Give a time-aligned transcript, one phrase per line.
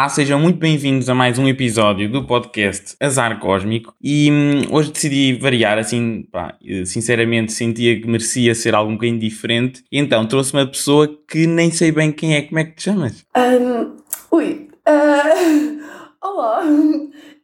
[0.00, 3.94] Olá, sejam muito bem-vindos a mais um episódio do podcast Azar Cósmico.
[4.02, 6.56] E hum, hoje decidi variar, assim, pá,
[6.86, 11.46] sinceramente sentia que merecia ser algo um bocadinho diferente, e então trouxe uma pessoa que
[11.46, 13.26] nem sei bem quem é, como é que te chamas?
[13.36, 13.98] Um,
[14.34, 15.82] ui, uh,
[16.26, 16.62] olá,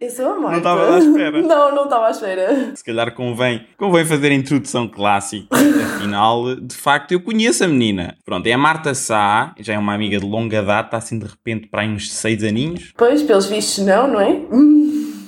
[0.01, 0.51] eu sou a Marta.
[0.51, 1.43] Não estava à espera.
[1.43, 2.77] Não, não estava à espera.
[2.77, 8.17] Se calhar convém, convém fazer a introdução clássica, afinal, de facto eu conheço a menina.
[8.25, 11.69] Pronto, é a Marta Sá, já é uma amiga de longa data, assim de repente
[11.69, 12.93] para aí uns seis aninhos.
[12.97, 14.41] Pois, pelos vistos não, não é?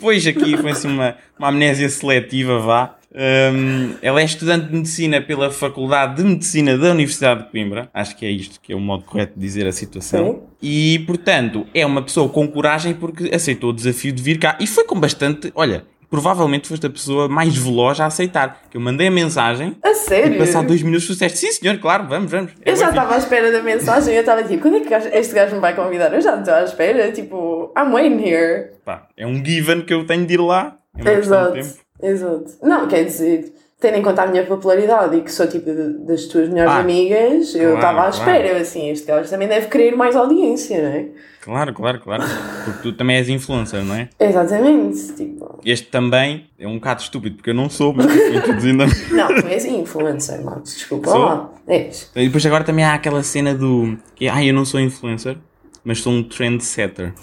[0.01, 2.98] Pois aqui foi assim uma, uma amnésia seletiva, vá.
[3.19, 7.91] Um, ela é estudante de medicina pela Faculdade de Medicina da Universidade de Coimbra.
[7.93, 10.35] Acho que é isto que é o modo correto de dizer a situação.
[10.35, 10.43] Sim.
[10.63, 14.57] E, portanto, é uma pessoa com coragem porque aceitou o desafio de vir cá.
[14.61, 15.51] E foi com bastante.
[15.57, 18.63] Olha, provavelmente foste a pessoa mais veloz a aceitar.
[18.71, 20.39] Que eu mandei a mensagem A e, sério?
[20.39, 22.53] passado dois minutos, disseste: Sim, senhor, claro, vamos, vamos.
[22.65, 24.95] Eu já bué fixe." estava à espera da mensagem eu estava tipo, quando é que
[25.19, 26.13] este gajo me vai convidar?
[26.13, 28.71] Eu já estou à espera, tipo, I'm waiting here.
[28.85, 30.77] Pá, é um given que eu tenho de ir lá.
[31.05, 31.88] É Exato, tempo.
[32.03, 32.51] Exato.
[32.63, 35.71] Não, quer dizer, tendo em conta a minha popularidade e que sou tipo
[36.07, 38.17] das tuas melhores Ah, amigas, eu claro, estava à claro.
[38.17, 41.07] espera, eu, assim, este gajo também deve querer mais audiência, não é?
[41.41, 42.23] Claro, claro, claro.
[42.65, 44.09] Porque tu também és influencer, não é?
[44.21, 48.87] Exatamente, tipo, Este também é um bocado estúpido, porque eu não sou, mas introduzindo a
[49.15, 51.21] não, tu és influencer, mano, desculpa Sou?
[51.25, 52.11] lá, és.
[52.15, 55.37] E depois agora também há aquela cena do que ah, eu não sou influencer,
[55.85, 57.15] mas sou um trendsetter.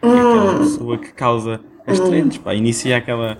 [0.00, 3.36] Que é aquela pessoa que causa as trends, pá, inicia aquela.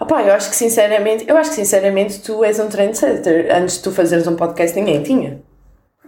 [0.00, 3.48] Opá, eu acho que sinceramente, eu acho que sinceramente tu és um trendsetter.
[3.54, 5.40] Antes de tu fazeres um podcast ninguém tinha.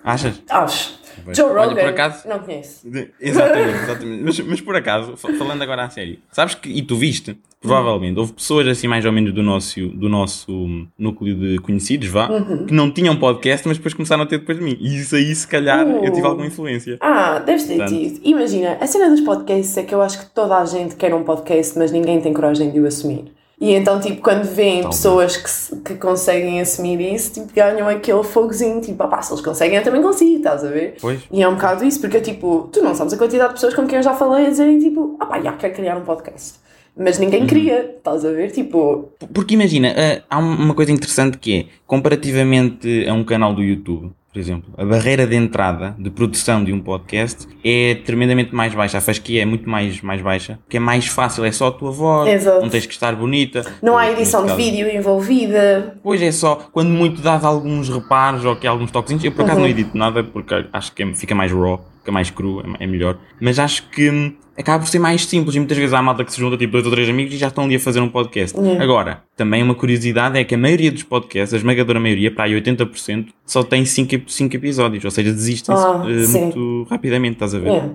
[0.04, 0.40] Achas?
[0.48, 0.98] Acho.
[1.24, 1.36] Pois.
[1.36, 2.86] Joe Olha, Rogan, por acaso- não conheço.
[3.20, 4.22] Exatamente, exatamente.
[4.22, 8.18] Mas, mas por acaso, fa- falando agora a sério, sabes que, e tu viste, provavelmente,
[8.18, 12.28] houve pessoas assim mais ou menos do nosso, do nosso núcleo de conhecidos, vá,
[12.66, 14.78] que não tinham podcast, mas depois começaram a ter depois de mim.
[14.80, 16.26] E isso aí, se calhar, eu tive Uh.
[16.28, 16.96] alguma influência.
[17.00, 18.20] Ah, deves ter tido.
[18.24, 21.22] Imagina, a cena dos podcasts é que eu acho que toda a gente quer um
[21.24, 23.30] podcast, mas ninguém tem coragem de o assumir.
[23.60, 24.96] E então, tipo, quando veem Talvez.
[24.96, 29.76] pessoas que, que conseguem assumir isso, tipo, ganham aquele fogozinho, tipo, ah se eles conseguem,
[29.76, 30.94] eu também consigo, estás a ver?
[30.98, 31.20] Pois.
[31.30, 33.86] E é um bocado isso, porque, tipo, tu não sabes a quantidade de pessoas com
[33.86, 36.54] quem eu já falei a dizerem, tipo, ah pá, já quero criar um podcast.
[36.96, 37.24] Mas Uhum.
[37.26, 38.50] ninguém queria, estás a ver?
[38.50, 43.62] Tipo, Porque imagina, ah, há uma coisa interessante que é, comparativamente a um canal do
[43.62, 48.72] YouTube, por exemplo, a barreira de entrada de produção de um podcast é tremendamente mais
[48.74, 48.98] baixa.
[48.98, 51.90] A fasquia é muito mais, mais baixa, porque é mais fácil, é só a tua
[51.90, 52.60] voz, Exato.
[52.60, 53.64] não tens que estar bonita.
[53.82, 55.96] não há edição de vídeo envolvida.
[56.02, 59.58] Pois é só, quando muito dás alguns reparos ou que alguns toquezinhos, eu por acaso
[59.58, 59.64] Uhum.
[59.64, 63.16] não edito nada porque acho que fica mais raw, fica mais cru, é, é melhor.
[63.40, 66.32] Mas acho que hum, acaba por ser mais simples e muitas vezes há malta que
[66.32, 68.58] se junta, tipo dois ou três amigos e já estão ali a fazer um podcast.
[68.58, 68.82] Yeah.
[68.82, 72.60] Agora, também uma curiosidade é que a maioria dos podcasts, a esmagadora maioria, para aí
[72.60, 74.14] 80%, só tem 5
[74.54, 76.42] episódios, ou seja, desistem Ah, eh, sim.
[76.42, 77.70] muito rapidamente, estás a ver?
[77.70, 77.90] É.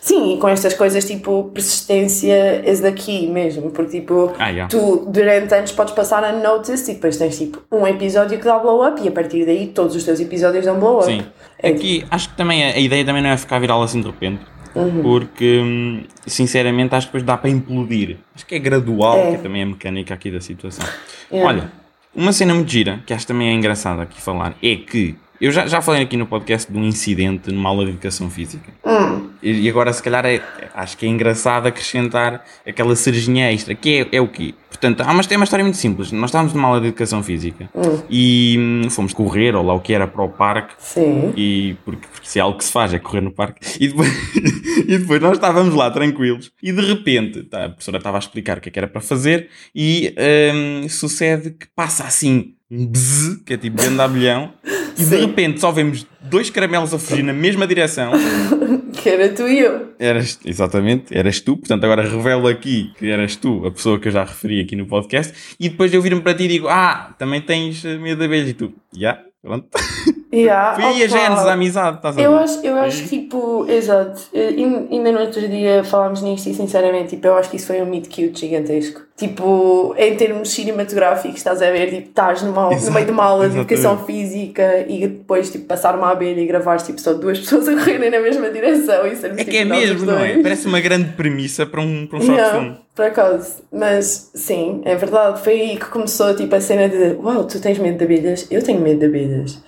[0.00, 4.68] Sim, e com estas coisas tipo persistência is the key mesmo, porque tipo, Ah, yeah.
[4.68, 8.86] tu durante anos podes passar unnoticed e depois tens tipo um episódio que dá blow
[8.86, 11.06] up e a partir daí todos os teus episódios dão blow up.
[11.06, 11.22] Sim.
[11.62, 14.06] É Aqui acho que também a, a ideia também não é ficar viral assim de
[14.06, 14.40] repente.
[14.72, 15.02] Uhum.
[15.02, 18.18] Porque, hum, sinceramente, acho que depois dá para implodir.
[18.34, 19.30] Acho que é gradual, É.
[19.30, 20.86] que é também a mecânica aqui da situação.
[21.30, 21.42] É.
[21.42, 21.72] Olha,
[22.14, 25.66] uma cena muito gira, que acho também é engraçada aqui falar, é que eu já,
[25.66, 28.70] já falei aqui no podcast de um incidente numa aula de educação física.
[28.84, 30.42] Hum, E, e agora, se calhar, é,
[30.74, 34.54] acho que é engraçado acrescentar aquela cerejinha extra, que é, é o quê?
[34.68, 36.12] Portanto, há uma, é uma história muito simples.
[36.12, 37.68] Nós estávamos numa aula de educação física
[38.08, 40.74] e hum, fomos correr, ou lá o que era, para o parque.
[40.78, 41.32] sim.
[41.36, 43.60] E porque, porque se é algo que se faz é correr no parque.
[43.78, 44.08] E depois,
[44.86, 48.58] e depois nós estávamos lá tranquilos e de repente tá, a professora estava a explicar
[48.58, 50.14] o que é que era para fazer e
[50.54, 55.20] hum, sucede que passa assim um bzz, que é tipo de abelhão, e de Sim.
[55.26, 58.12] repente só vemos dois caramelos a fugir na mesma direção.
[58.92, 59.94] Que era tu e eu.
[59.98, 64.12] Eras, exatamente, eras tu, portanto agora revelo aqui que eras tu, a pessoa que eu
[64.12, 67.40] já referi aqui no podcast, e depois eu viro-me para ti e digo, ah, também
[67.40, 69.68] tens eh, medo de abelhas e tu, já, pronto.
[70.32, 72.24] Yeah, Foi aí a gênese da amizade, estás a ver?
[72.26, 74.20] Eu acho, eu acho que, tipo, exato.
[74.32, 77.82] Ain- Ainda no outro dia falámos nisto e, sinceramente, tipo, eu acho que isso foi
[77.82, 79.00] um meet cute gigantesco.
[79.16, 83.48] Tipo, em termos cinematográficos, estás a ver, tipo, estás numa, no meio de uma aula
[83.48, 87.66] de educação física e depois, tipo, passar uma abelha e gravares, tipo, só duas pessoas
[87.68, 90.18] a correrem na mesma direção e sermos, É tipo, que é nós os mesmo, não
[90.20, 90.40] é?
[90.42, 92.74] Parece uma grande premissa para um, para um short Yeah, film.
[92.94, 93.54] por acaso.
[93.72, 95.42] Mas, sim, é verdade.
[95.42, 98.46] Foi aí que começou, tipo, a cena de Uau, tu tens medo de abelhas?
[98.48, 99.60] Eu tenho medo de abelhas.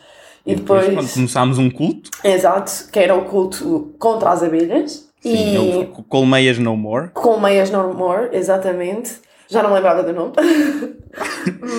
[0.44, 5.08] E, depois, quando começámos um culto, exato, que era o culto contra as abelhas.
[5.20, 7.10] sim, e o Colmeias No More.
[7.14, 9.20] com meias no more, exatamente.
[9.48, 10.32] Já não me lembrava do nome.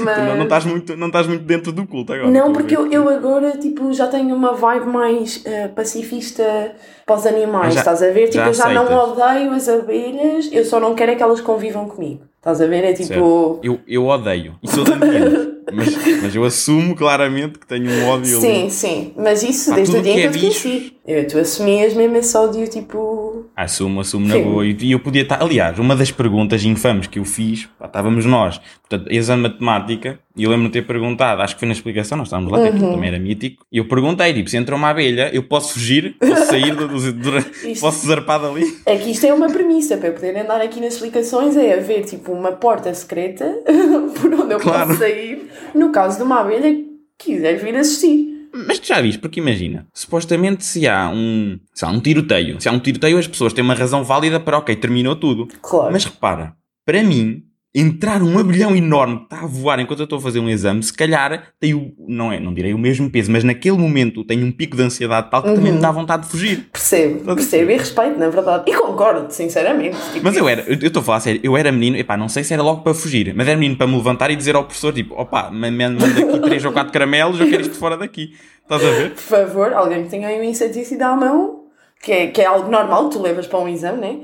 [0.03, 0.17] Mas...
[0.19, 2.29] Não, não, estás muito, não estás muito dentro do culto agora.
[2.29, 6.75] Não, porque eu, eu agora tipo, já tenho uma vibe mais eh, pacifista
[7.05, 8.27] para os animais, Ah, já- estás a ver?
[8.29, 9.09] Tipo, eu já não aceitas.
[9.09, 12.21] odeio as abelhas, eu só não quero é que elas convivam comigo.
[12.37, 12.83] Estás a ver?
[12.83, 13.59] É tipo.
[13.63, 14.55] Eu, eu odeio.
[14.61, 15.52] E de ambiente.
[15.71, 18.71] mas, mas eu assumo claramente que tenho um ódio Sim, ali.
[18.71, 20.93] sim, mas isso desde o dia que em é que eu te conheci.
[21.05, 23.22] Eu, tu assumias mesmo esse ódio, tipo.
[23.55, 24.43] Assumo, assumo na Sim.
[24.43, 24.65] boa.
[24.65, 25.41] E eu podia estar.
[25.41, 30.19] Aliás, uma das perguntas infames que eu fiz, pá, estávamos nós, portanto, exame de matemática,
[30.35, 32.65] e eu lembro-me de ter perguntado, acho que foi na explicação, nós estávamos lá, Uhum.
[32.67, 36.15] aquilo também era mítico, e eu perguntei, tipo, se entra uma abelha, eu posso fugir,
[36.19, 37.37] posso sair, do, do- do-
[37.67, 38.63] Isto- posso zarpar dali?
[38.85, 42.03] É que isto é uma premissa para eu poder andar aqui nas explicações, é haver
[42.05, 43.45] tipo uma porta secreta
[44.19, 44.87] por onde eu Claro.
[44.87, 46.73] posso sair no caso de uma abelha
[47.17, 48.32] que quiser vir assistir.
[48.53, 52.69] Mas tu já viste, porque imagina, supostamente se há um, se há um tiroteio, se
[52.69, 55.47] há um tiroteio as pessoas têm uma razão válida para, ok, terminou tudo.
[55.61, 55.91] Claro.
[55.91, 56.55] Mas repara,
[56.85, 57.43] para mim,
[57.75, 60.83] entrar um abelhão enorme que está a voar enquanto eu estou a fazer um exame,
[60.83, 64.43] se calhar tem o, não é, não direi o mesmo peso, mas naquele momento tem
[64.43, 65.75] um pico de ansiedade tal que também Uhum.
[65.77, 66.69] me dá vontade de fugir.
[66.71, 68.69] Percebo, percebo e respeito, na verdade.
[68.69, 69.97] E concordo, sinceramente.
[70.11, 72.43] Tipo, Mas eu era, eu estou a falar sério, eu era menino, epá, não sei
[72.43, 74.93] se era logo para fugir, mas era menino para me levantar e dizer ao professor,
[74.93, 78.33] tipo, opá, ma- ma- manda aqui três ou quatro caramelos, eu quero isto fora daqui.
[78.61, 79.09] Estás a ver?
[79.11, 81.62] Por favor, alguém que tenha aí um inseticida à mão,
[82.03, 84.17] que é, que é algo normal, tu levas para um exame, né?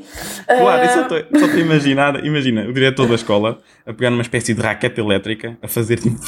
[0.45, 3.93] Claro, eu Ah, só estou só estou a imaginar, imagina, o diretor da escola a
[3.93, 6.19] pegar numa espécie de raquete elétrica, a fazer tipo,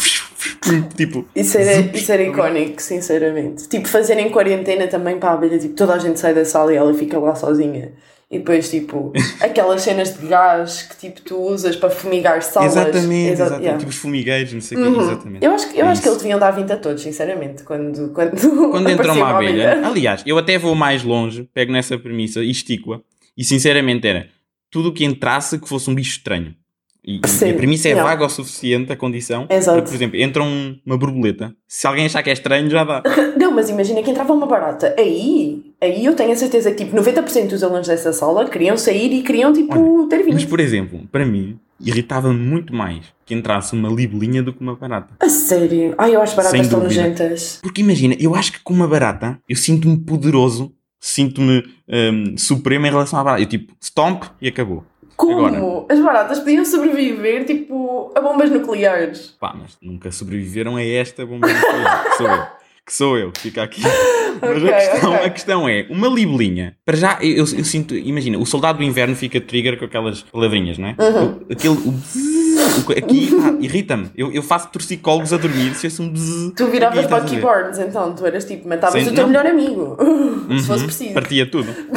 [0.95, 3.67] tipo, Isso era, isso era icónico, sinceramente.
[3.67, 6.77] Tipo, fazerem quarentena também para a abelha, tipo, toda a gente sai da sala e
[6.77, 7.91] ela fica lá sozinha.
[8.31, 9.11] E depois, tipo,
[9.41, 12.71] aquelas cenas de gás que tipo tu usas para fumigar salas.
[12.77, 13.77] exatamente, Exa- exatamente, yeah.
[13.79, 15.01] tipo os fumigueiros, não sei o Uhum.
[15.01, 15.45] exatamente.
[15.45, 18.09] Eu acho, que- eu É acho que eles deviam dar 20 a todos, sinceramente, quando,
[18.13, 18.31] quando,
[18.71, 22.49] Quando entra aparecia uma abelha, aliás, eu até vou mais longe, pego nessa premissa e
[22.51, 23.01] estico-a,
[23.37, 24.29] e sinceramente era
[24.69, 26.55] tudo o que entrasse que fosse um bicho estranho.
[27.03, 28.07] E, e a premissa é yeah.
[28.09, 29.47] vaga o suficiente, a condição.
[29.49, 29.77] Exato.
[29.77, 31.53] Porque, por exemplo, entra um- uma borboleta.
[31.67, 33.01] Se alguém achar que é estranho, já dá.
[33.37, 34.93] Não, mas imagina que entrava uma barata.
[34.97, 39.11] Aí, aí eu tenho a certeza que tipo 90% dos alunos dessa sala queriam sair
[39.13, 40.35] e queriam tipo ter vindo.
[40.35, 44.75] Mas, por exemplo, para mim, irritava-me muito mais que entrasse uma libelinha do que uma
[44.75, 45.15] barata.
[45.19, 45.95] A sério?
[45.97, 47.59] Ai, eu acho baratas tão nojentas.
[47.63, 52.89] Porque imagina, eu acho que com uma barata, eu sinto-me poderoso, sinto-me hum, supremo em
[52.89, 53.41] relação à barata.
[53.41, 54.83] Eu tipo, stomp e acabou.
[55.15, 55.45] Como?
[55.45, 55.85] Agora.
[55.93, 59.35] As baratas podiam sobreviver tipo a bombas nucleares.
[59.39, 62.43] Pá, mas nunca sobreviveram a esta bomba nuclear, que sou eu.
[62.83, 63.81] Que sou eu, que fica aqui.
[64.41, 65.25] Mas Ok, a, questão, ok.
[65.25, 68.83] a questão é, uma libelinha, para já, eu, eu, eu sinto, imagina, o soldado do
[68.83, 70.95] inverno fica trigger com aquelas palavrinhas, não é?
[70.97, 71.25] Uhum.
[71.47, 74.09] O- Aquele, o bzzz, aqui, pá, irrita-me.
[74.15, 76.53] Eu, eu faço torcicólogos a dormir se fosse um bzzz.
[76.55, 77.35] Tu viravas Bucky?
[77.41, 79.29] Barnes, então tu eras tipo, matavas Sim, o teu não.
[79.29, 79.97] melhor amigo.
[80.59, 81.13] Se fosse Uhum, preciso.
[81.13, 81.67] Partia tudo.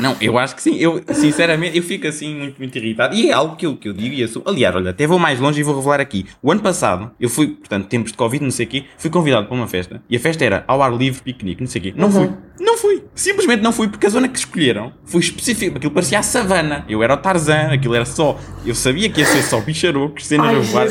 [0.00, 0.76] Não, eu acho que sim.
[0.78, 3.14] Eu, sinceramente, eu fico assim muito, muito irritado.
[3.14, 4.44] E é algo que eu, que eu digo e assumo.
[4.48, 6.26] Aliás, olha, até vou mais longe e vou revelar aqui.
[6.42, 9.46] O ano passado, eu fui, portanto, tempos de Covid, não sei o quê, fui convidado
[9.46, 10.02] para uma festa.
[10.08, 11.94] E a festa era ao ar livre, piquenique, não sei o quê.
[11.96, 12.12] Não Uhum.
[12.12, 12.30] fui.
[12.60, 13.04] Não fui.
[13.14, 15.76] Simplesmente não fui, porque a zona que escolheram foi específica.
[15.76, 16.84] Aquilo parecia a savana.
[16.88, 18.36] Eu era o Tarzan, aquilo era só.
[18.66, 20.86] Eu sabia que ia ser só bicharocos, cenas a voar.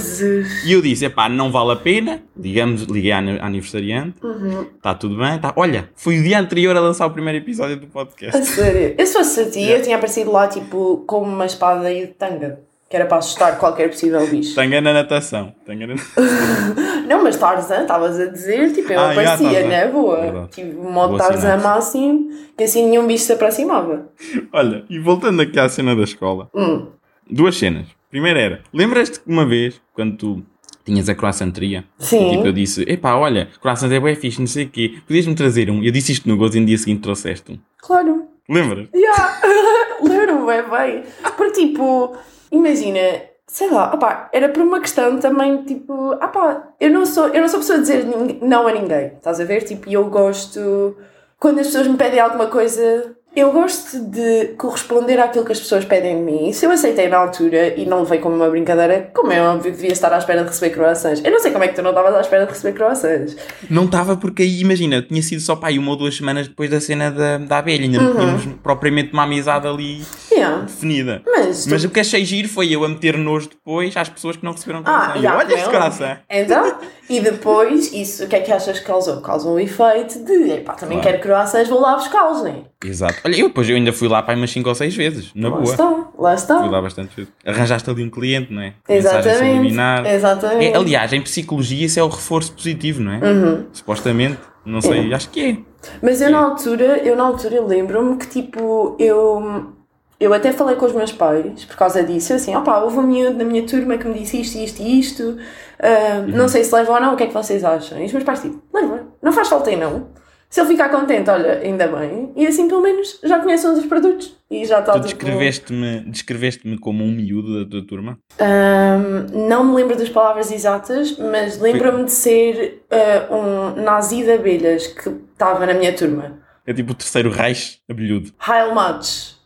[0.65, 2.21] E eu disse, epá, não vale a pena.
[2.39, 4.15] Ligamos, liguei à ani- aniversariante.
[4.23, 4.65] Uhum.
[4.77, 5.37] Está tudo bem.
[5.39, 5.51] Tá.
[5.57, 8.37] Olha, foi o dia anterior a lançar o primeiro episódio do podcast.
[8.37, 8.95] A sério.
[8.97, 12.13] Eu se fosse a ti, eu tinha aparecido lá tipo com uma espada e de
[12.13, 12.59] tanga.
[12.89, 14.55] Que era para assustar qualquer possível bicho.
[14.55, 15.53] Tanga na natação.
[15.65, 15.95] Tanga na...
[17.05, 19.67] Não, mas Tarzan, estavas a dizer, tipo, eu Ah, aparecia Tarzan.
[19.67, 20.21] na boa.
[20.21, 20.47] Verdade.
[20.51, 24.07] Tipo, modo Tarzan máximo, que assim nenhum bicho se aproximava.
[24.53, 26.49] Olha, e voltando aqui à cena da escola.
[26.55, 26.87] Hum.
[27.29, 27.87] Duas cenas.
[28.09, 30.43] Primeiro era, lembras-te que uma vez, quando tu
[30.85, 32.29] tinhas a croissanteria, Sim.
[32.31, 35.69] tipo, eu disse, epá, olha, croissant é bem fixe, não sei o quê, podias-me trazer
[35.69, 35.83] um?
[35.83, 37.59] Eu disse isto no gozo e no dia seguinte trouxeste um.
[37.79, 38.23] Claro.
[38.49, 38.87] Lembras?
[38.93, 39.41] Yeah.
[40.01, 41.03] Lembro-me é bem.
[41.35, 42.15] Porque, tipo,
[42.51, 42.99] imagina,
[43.45, 47.47] sei lá, opá, era por uma questão também, tipo, opá, eu não sou, eu não
[47.47, 48.05] sou pessoa de dizer
[48.41, 49.63] não a ninguém, estás a ver?
[49.63, 50.95] Tipo, eu gosto,
[51.39, 55.85] quando as pessoas me pedem alguma coisa, eu gosto de corresponder àquilo que as pessoas
[55.85, 56.49] pedem de mim.
[56.49, 59.71] E se eu aceitei na altura e não levei como uma brincadeira, como é óbvio
[59.71, 61.23] que devia estar à espera de receber croissants.
[61.23, 63.37] Eu não sei como é que tu não estavas à espera de receber croissants.
[63.69, 66.71] Não estava porque aí, imagina, tinha sido só pá, aí uma ou duas semanas depois
[66.71, 70.01] da cena da, da abelha, ainda não tínhamos propriamente uma amizade ali
[70.37, 70.61] Yeah.
[70.65, 71.21] definida.
[71.25, 74.35] Mas, tu Mas o que achei giro foi eu a meter nojo depois às pessoas
[74.37, 76.17] que não receberam Ah, já, olha não.
[76.29, 76.77] Então,
[77.09, 79.21] e depois, isso, o que é que achas que causou?
[79.21, 81.17] Causou um efeito de, epá, também Claro.
[81.17, 82.55] quero croissants, vou lá buscá-los, não é?
[82.85, 83.15] Exato.
[83.25, 85.55] Olha, eu depois eu ainda fui lá para umas 5 ou 6 vezes, na Lá
[85.57, 85.71] boa.
[85.71, 86.65] está, lá Fui está.
[86.65, 87.31] lá bastante vezes.
[87.45, 88.73] Arranjaste ali um cliente, não é?
[88.87, 90.05] Exatamente, subliminar.
[90.05, 90.65] exatamente.
[90.73, 93.19] É, aliás, em psicologia isso é o reforço positivo, não é?
[93.19, 93.65] Uhum.
[93.71, 95.57] Supostamente, não sei, acho que é.
[96.01, 99.73] Mas eu na altura, eu na altura lembro-me que tipo, eu
[100.19, 103.37] eu até falei com os meus pais por causa disso, assim, opá, houve um miúdo
[103.37, 106.93] na minha turma que me disse isto, isto e isto, uh, não sei se leva
[106.93, 107.99] ou não, o que é que vocês acham?
[107.99, 110.07] E os meus pais tipo, leva, não faz falta aí não.
[110.49, 112.31] Se ele ficar contente, olha, ainda bem.
[112.35, 114.37] E assim pelo menos já conhecem os produtos.
[114.49, 118.17] E já está Tu descreveste-me descreveste como um miúdo da tua turma?
[118.39, 124.31] Um, não me lembro das palavras exatas, mas lembro-me de ser uh, um nazi de
[124.31, 126.39] abelhas que estava na minha turma.
[126.65, 128.31] É tipo o terceiro Reich abelhudo.
[128.47, 129.36] Heil Match.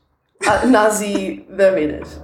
[0.65, 2.22] Nazi de abelhas.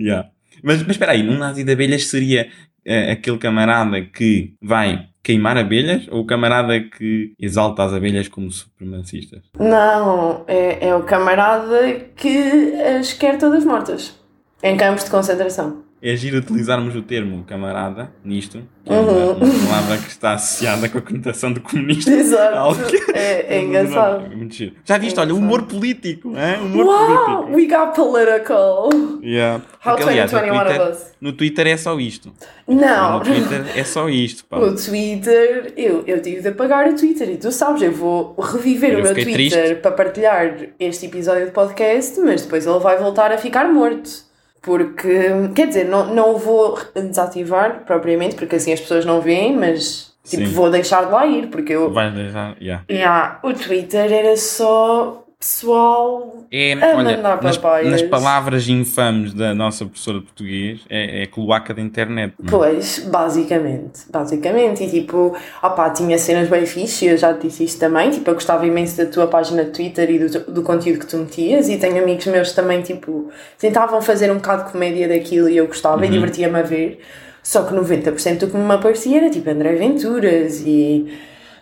[0.00, 0.28] yeah.
[0.62, 2.48] Mas, mas espera aí, um nazi de abelhas seria
[2.86, 8.50] uh, aquele camarada que vai queimar abelhas ou o camarada que exalta as abelhas como
[8.50, 9.42] supremacistas?
[9.58, 14.18] Não, é, é o camarada que as quer todas mortas
[14.62, 18.98] em campos de concentração é giro utilizarmos o termo camarada nisto, que uhum.
[18.98, 22.10] é uma, uma, palavra que está associada com a conotação de comunista.
[22.10, 22.80] Exato.
[23.12, 24.32] É, é engraçado.
[24.32, 24.76] É muito giro.
[24.82, 26.34] Já viste, é olha, humor político.
[26.36, 26.56] É?
[26.58, 27.56] Humor wow, político.
[27.56, 28.88] we got political.
[29.22, 29.62] Yeah.
[29.84, 32.32] How Porque, aliás, no Twitter, no Twitter é só isto.
[32.66, 33.18] Não.
[33.18, 34.44] No Twitter é só isto.
[34.46, 34.58] Pá.
[34.58, 38.92] O Twitter, eu, eu tive de apagar o Twitter e tu sabes, eu vou reviver
[38.92, 39.74] eu o meu Twitter triste.
[39.82, 44.29] para partilhar este episódio de podcast, mas depois ele vai voltar a ficar morto.
[44.62, 49.56] Porque, quer dizer, não, não o vou desativar propriamente, porque assim as pessoas não veem,
[49.56, 50.52] mas tipo, Sim.
[50.52, 51.90] vou deixar de lá ir, porque eu.
[51.90, 52.84] Vai deixar, yeah.
[52.90, 53.40] yeah.
[53.42, 59.86] O Twitter era só pessoal é, a olha, mandar nas, nas, palavras infames da nossa
[59.86, 62.34] professora de português, é, é cloaca da internet.
[62.38, 62.46] Não?
[62.46, 62.50] É?
[62.50, 64.02] Pois, basicamente.
[64.10, 64.84] Basicamente.
[64.84, 68.10] E tipo, opá, tinha cenas bem fixe, eu já te disse isto também.
[68.10, 71.16] Tipo, eu gostava imenso da tua página de Twitter e do, do conteúdo que tu
[71.16, 71.70] metias.
[71.70, 75.66] E tenho amigos meus também, tipo, tentavam fazer um bocado de comédia daquilo e eu
[75.66, 76.04] gostava uhum.
[76.04, 77.00] e divertia-me a ver.
[77.42, 81.10] Só que 90% do que me aparecia era tipo André Venturas e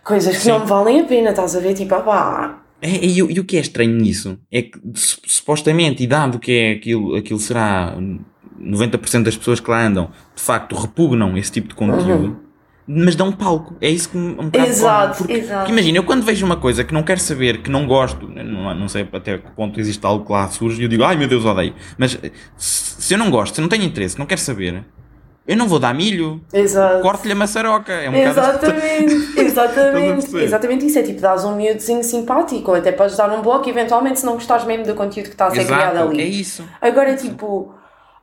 [0.02, 0.50] coisas que Sim.
[0.50, 1.74] não me valem a pena, estás a ver?
[1.74, 6.38] Tipo, opá é, e, e, o que é estranho nisso é que, supostamente, e dado
[6.38, 7.96] que é aquilo, aquilo será
[8.60, 12.36] 90% das pessoas que lá andam, de facto, repugnam esse tipo de conteúdo, uhum.
[12.86, 13.76] mas dão palco.
[13.80, 15.58] É isso que um bocado Exato, porque, exato.
[15.58, 18.72] Porque imagina, eu quando vejo uma coisa que não quero saber, que não gosto, não,
[18.72, 21.26] não sei até que ponto existe algo que lá surge, e eu digo, ai meu
[21.26, 21.74] Deus, odeio.
[21.96, 22.16] Mas
[22.56, 24.84] se eu não gosto, se eu não tenho interesse, não quero saber,
[25.48, 26.42] eu não vou dar milho.
[26.52, 27.00] Exato.
[27.00, 27.90] Corto-lhe a maçaroca.
[27.90, 29.14] É um exatamente,
[29.64, 30.36] exatamente.
[30.36, 30.98] exatamente isso.
[30.98, 34.34] É tipo, dás um miúdozinho simpático, ou até podes dar um bloco, eventualmente, se não
[34.34, 36.20] gostares mesmo do conteúdo que está a ser Exato, criado ali.
[36.20, 36.64] É isso.
[36.80, 37.74] Agora, tipo,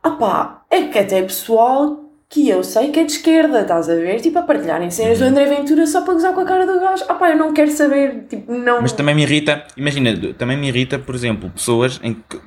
[0.04, 4.20] opá, é que até pessoal que eu sei que é de esquerda, estás a ver?
[4.20, 5.26] Tipo, a partilharem cenas uhum.
[5.26, 7.04] do André Ventura só para gozar com a cara do gajo.
[7.04, 8.82] Opá, eu não quero saber, tipo, não.
[8.82, 12.40] Mas também me irrita, imagina, também me irrita, por exemplo, pessoas em que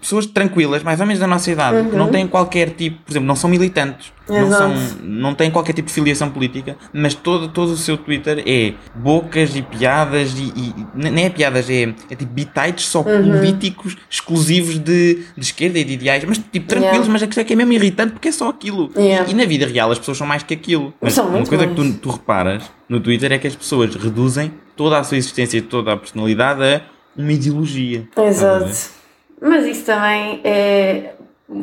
[0.00, 1.90] pessoas tranquilas, mais ou menos da nossa idade, uhum.
[1.90, 5.74] que não têm qualquer tipo, por exemplo, não são militantes, não, são, não têm qualquer
[5.74, 10.52] tipo de filiação política, mas todo, todo o seu Twitter é bocas e piadas e,
[10.56, 13.32] e nem é piadas, é, é tipo bitites só uhum.
[13.32, 17.12] políticos exclusivos de, de esquerda e de ideais, mas tipo tranquilos, yeah.
[17.12, 18.90] mas a questão é que é mesmo irritante porque é só aquilo.
[18.96, 19.28] Yeah.
[19.28, 20.94] E, e, na vida real as pessoas são mais que aquilo.
[21.00, 21.78] Mas uma coisa mais.
[21.78, 25.58] que tu, tu reparas no Twitter é que as pessoas reduzem toda a sua existência
[25.58, 26.82] e toda a personalidade a
[27.16, 28.08] uma ideologia.
[28.16, 28.95] Exato.
[29.40, 31.14] Mas isso também é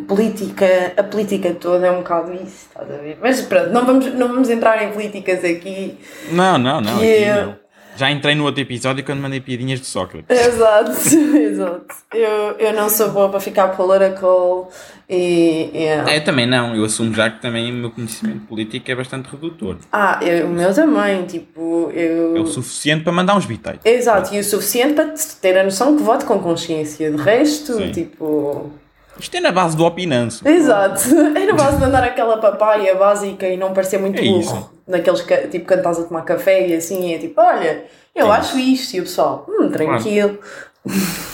[0.08, 3.18] política, a política toda é um bocado isso, estás a ver?
[3.22, 5.98] Mas pronto, não vamos, não vamos entrar em políticas aqui.
[6.32, 7.02] Não, não, não.
[7.02, 7.46] É...
[7.46, 7.63] não.
[7.96, 10.26] Já entrei no outro episódio quando mandei piadinhas de Sócrates.
[10.30, 10.92] Exato,
[11.38, 11.96] exato.
[12.14, 14.72] Eu, eu não sou boa para ficar political
[15.10, 15.70] e.
[15.74, 16.12] Yeah.
[16.12, 16.76] É, também não.
[16.76, 19.78] Eu assumo já que também o meu conhecimento político é bastante redutor.
[19.92, 21.24] Ah, eu, o meu também.
[21.26, 22.36] Tipo, eu.
[22.36, 23.86] É o suficiente para mandar uns bitites.
[23.86, 27.12] Exato, e o suficiente para ter a noção que voto com consciência.
[27.12, 27.92] De resto, Sim.
[27.92, 28.72] tipo.
[29.20, 30.48] Isto é na base do opinanço.
[30.48, 31.02] Exato.
[31.36, 34.40] É na base de andar aquela papaya básica e não parecer muito é burro.
[34.40, 34.73] Isso.
[34.88, 38.38] Naqueles que, tipo, quando estás a tomar café e assim, é tipo, olha, eu é
[38.38, 38.96] acho isto.
[38.96, 40.38] E o pessoal, hum, tranquilo.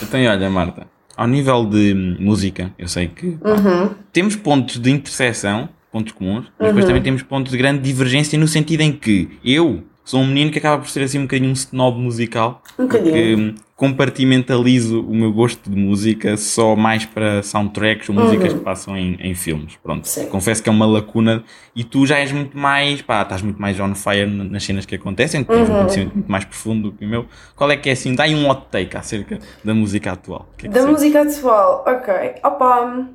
[0.04, 0.88] Então, olha, Marta,
[1.18, 3.90] ao nível de música, eu sei que pá, uhum.
[4.14, 6.68] temos pontos de interseção, pontos comuns, mas uhum.
[6.68, 10.52] depois também temos pontos de grande divergência no sentido em que eu sou um menino
[10.52, 12.62] que acaba por ser assim um bocadinho um snob musical.
[12.78, 13.38] Um bocadinho.
[13.38, 18.58] Hum, compartimentalizo o meu gosto de música só mais para soundtracks ou músicas uhum.
[18.58, 19.78] que passam em, em filmes.
[19.82, 20.06] Pronto.
[20.06, 20.26] Sim.
[20.26, 23.80] Confesso que é uma lacuna e tu já és muito mais, pá, estás muito mais
[23.80, 25.76] on fire nas cenas que acontecem, tens uhum.
[25.76, 27.26] um conhecimento muito mais profundo do que o meu.
[27.56, 28.14] Qual é que é assim?
[28.14, 30.50] Dá aí um hot take acerca da música atual.
[30.58, 32.14] Que é que da música atual, ok.
[32.44, 33.08] Opa,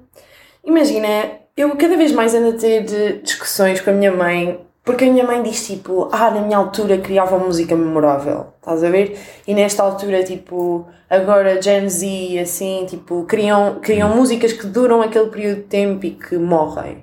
[0.65, 1.09] imagina,
[1.55, 5.25] eu cada vez mais ando a ter discussões com a minha mãe porque a minha
[5.25, 9.19] mãe diz tipo, ah, na minha altura criava música memorável, estás a ver?
[9.47, 14.17] E nesta altura, tipo, agora Gen Z, assim, tipo, criam, criam hum.
[14.17, 17.03] músicas que duram aquele período de tempo e que morrem.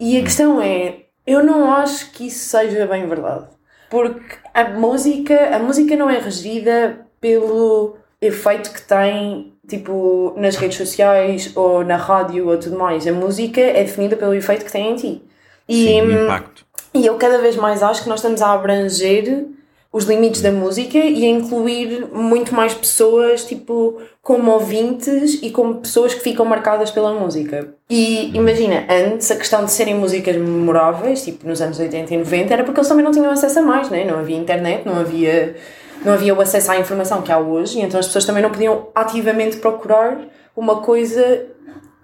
[0.00, 0.24] E a hum.
[0.24, 3.48] questão é, eu não acho que isso seja bem verdade.
[3.90, 10.78] Porque a música, a música não é regida pelo efeito que tem tipo, nas redes
[10.78, 13.06] sociais ou na rádio ou tudo mais.
[13.06, 15.22] A música é definida pelo efeito que tem em ti.
[15.68, 16.66] E, Sim, o impacto.
[16.94, 19.46] E eu cada vez mais acho que nós estamos a abranger
[19.92, 25.80] os limites da música e a incluir muito mais pessoas, tipo, como ouvintes e como
[25.80, 27.74] pessoas que ficam marcadas pela música.
[27.88, 32.54] E imagina, antes a questão de serem músicas memoráveis, tipo nos anos 80 e 90,
[32.54, 34.04] era porque eles também não tinham acesso a mais, né?
[34.04, 35.56] não havia internet, não havia,
[36.04, 38.50] não havia o acesso à informação que há hoje, e então as pessoas também não
[38.50, 40.20] podiam ativamente procurar
[40.56, 41.46] uma coisa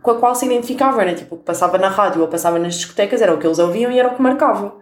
[0.06, 1.14] com a qual se identificavam, né?
[1.14, 3.90] tipo o que passava na rádio ou passava nas discotecas, era o que eles ouviam
[3.90, 4.72] e era o que marcava.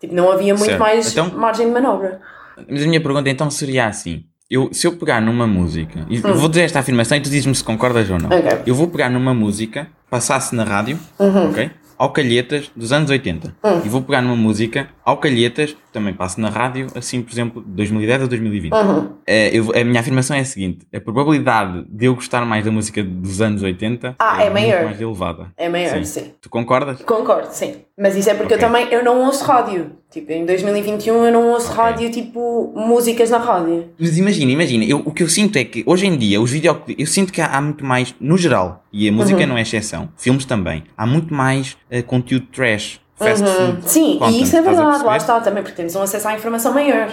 [0.00, 0.80] Tipo, não havia muito Certo.
[0.80, 2.20] mais Então- margem de manobra.
[2.68, 6.48] Mas a minha pergunta então seria assim: eu, se eu pegar numa música, e vou
[6.48, 8.26] dizer esta afirmação e tu dizes-me se concordas ou não.
[8.26, 8.38] Ok.
[8.42, 8.58] Uhum.
[8.66, 11.70] Eu vou pegar numa música, passasse na rádio, ok?
[11.98, 13.54] Ao calhetas dos anos 80.
[13.64, 13.80] Hum.
[13.84, 18.22] E vou pegar numa música, ao calhetas, também passo na rádio, assim, por exemplo, 2010
[18.22, 18.72] ou 2020.
[18.72, 19.08] Uhum.
[19.26, 22.70] Eh, eu- a minha afirmação é a seguinte: a probabilidade de eu gostar mais da
[22.70, 24.84] música dos anos 80 Ah, é muito maior.
[24.84, 25.46] mais elevada.
[25.56, 26.04] É maior, Sim.
[26.04, 26.32] sim.
[26.40, 27.00] Tu concordas?
[27.02, 27.76] Concordo, sim.
[27.98, 28.56] Mas isso é porque Ok.
[28.56, 29.92] eu também eu não ouço rádio.
[30.14, 31.76] Tipo, em 2021 eu não ouço Ok.
[31.76, 33.88] rádio, tipo, músicas na rádio.
[33.98, 36.94] Mas imagina, imagina, eu, o que eu sinto é que hoje em dia os videoclipes,
[37.04, 39.48] eu sinto que há, há muito mais, no geral, e a música Uhum.
[39.48, 43.90] não é exceção, filmes também, há muito mais eh, conteúdo trash, fast food.
[43.90, 46.72] Sim, content, e isso é verdade, lá está também, porque temos um acesso à informação
[46.72, 47.12] maior.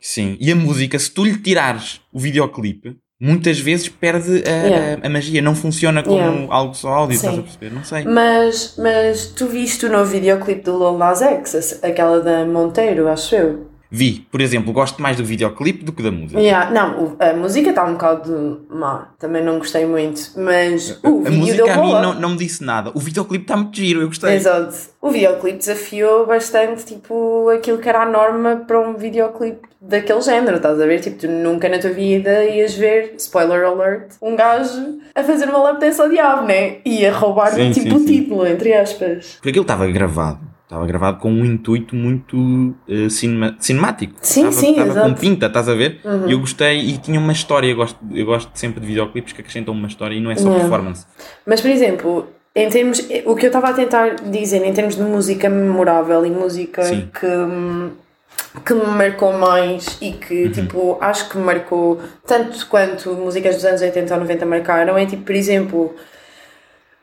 [0.00, 5.00] Sim, e a música, se tu lhe tirares o videoclipe, muitas vezes perde a, Yeah.
[5.02, 6.46] a- a magia, não funciona como Yeah.
[6.48, 7.26] algo só áudio, Sim.
[7.26, 7.70] estás a perceber?
[7.74, 8.04] Não sei.
[8.04, 13.34] Mas, mas tu viste o novo videoclipe do Lil Nas X, aquela da Monteiro, acho
[13.34, 13.66] eu.
[13.90, 16.40] Vi, por exemplo, gosto mais do videoclipe do que da música.
[16.40, 21.30] Yeah, não, a música está um bocado má, também não gostei muito, mas o a
[21.30, 22.92] vídeo música deu a mim não, não me disse nada.
[22.94, 24.34] O videoclipe está muito giro, eu gostei.
[24.34, 24.76] Exato.
[25.02, 30.58] O videoclipe desafiou bastante, tipo, aquilo que era a norma para um videoclipe daquele género,
[30.58, 31.00] estás a ver?
[31.00, 35.58] Tipo, tu nunca na tua vida ias ver, spoiler alert, um gajo a fazer uma
[35.58, 36.76] lap dance ao diabo, né?
[36.84, 38.06] E a roubar, Sim, tipo, sim, o sim.
[38.06, 39.34] título, entre aspas.
[39.36, 40.49] Porque aquilo estava gravado.
[40.70, 44.14] Estava gravado com um intuito muito eh, cinema- cinemático.
[44.22, 45.08] Sim, estava, sim, estava com.
[45.08, 45.14] Uhum.
[45.14, 46.00] pinta, estás a ver?
[46.28, 47.66] E eu gostei e tinha uma história.
[47.66, 50.42] Eu gosto, eu gosto sempre de videoclipes que acrescentam uma história e não é só
[50.44, 50.60] Yeah.
[50.60, 51.04] performance.
[51.44, 55.02] Mas, por exemplo, em termos, o que eu estava a tentar dizer em termos de
[55.02, 57.08] música memorável e música Sim.
[57.18, 60.52] que, que me marcou mais e que, Uhum.
[60.52, 65.04] tipo, acho que me marcou tanto quanto músicas dos anos 80 ou 90 marcaram, é
[65.04, 65.96] tipo, por exemplo,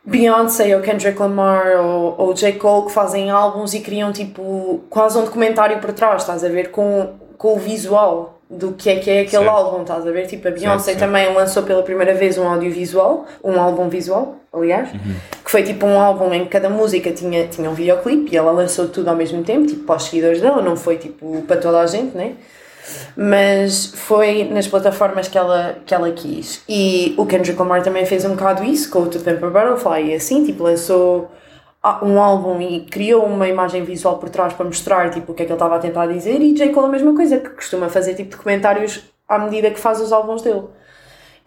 [0.08, 2.54] Beyoncé ou Kendrick Lamar ou, ou J.
[2.54, 6.72] Cole que fazem álbuns e criam, tipo, quase um documentário por trás, estás a ver,
[6.72, 9.50] com, com o visual do que é que é aquele Certo.
[9.50, 10.26] álbum, estás a ver?
[10.26, 11.00] Tipo, a Beyoncé certo.
[11.00, 14.90] também lançou pela primeira vez um audiovisual, um álbum visual, aliás,
[15.44, 18.52] que foi tipo um álbum em que cada música tinha, tinha um videoclipe e ela
[18.54, 21.82] lançou tudo ao mesmo tempo, tipo, para os seguidores dela, não foi tipo para toda
[21.82, 22.36] a gente, né?
[23.16, 26.62] Mas foi nas plataformas que ela, que ela quis.
[26.68, 30.14] E o Kendrick Lamar também fez um bocado isso com o To Pimp Butterfly e
[30.14, 31.30] assim, tipo, lançou
[31.82, 35.44] ah, um álbum e criou uma imagem visual por trás para mostrar tipo, o que
[35.44, 36.70] é que ele estava a tentar dizer e J.
[36.70, 40.42] Cole a mesma coisa, que costuma fazer tipo documentários à medida que faz os álbuns
[40.42, 40.64] dele.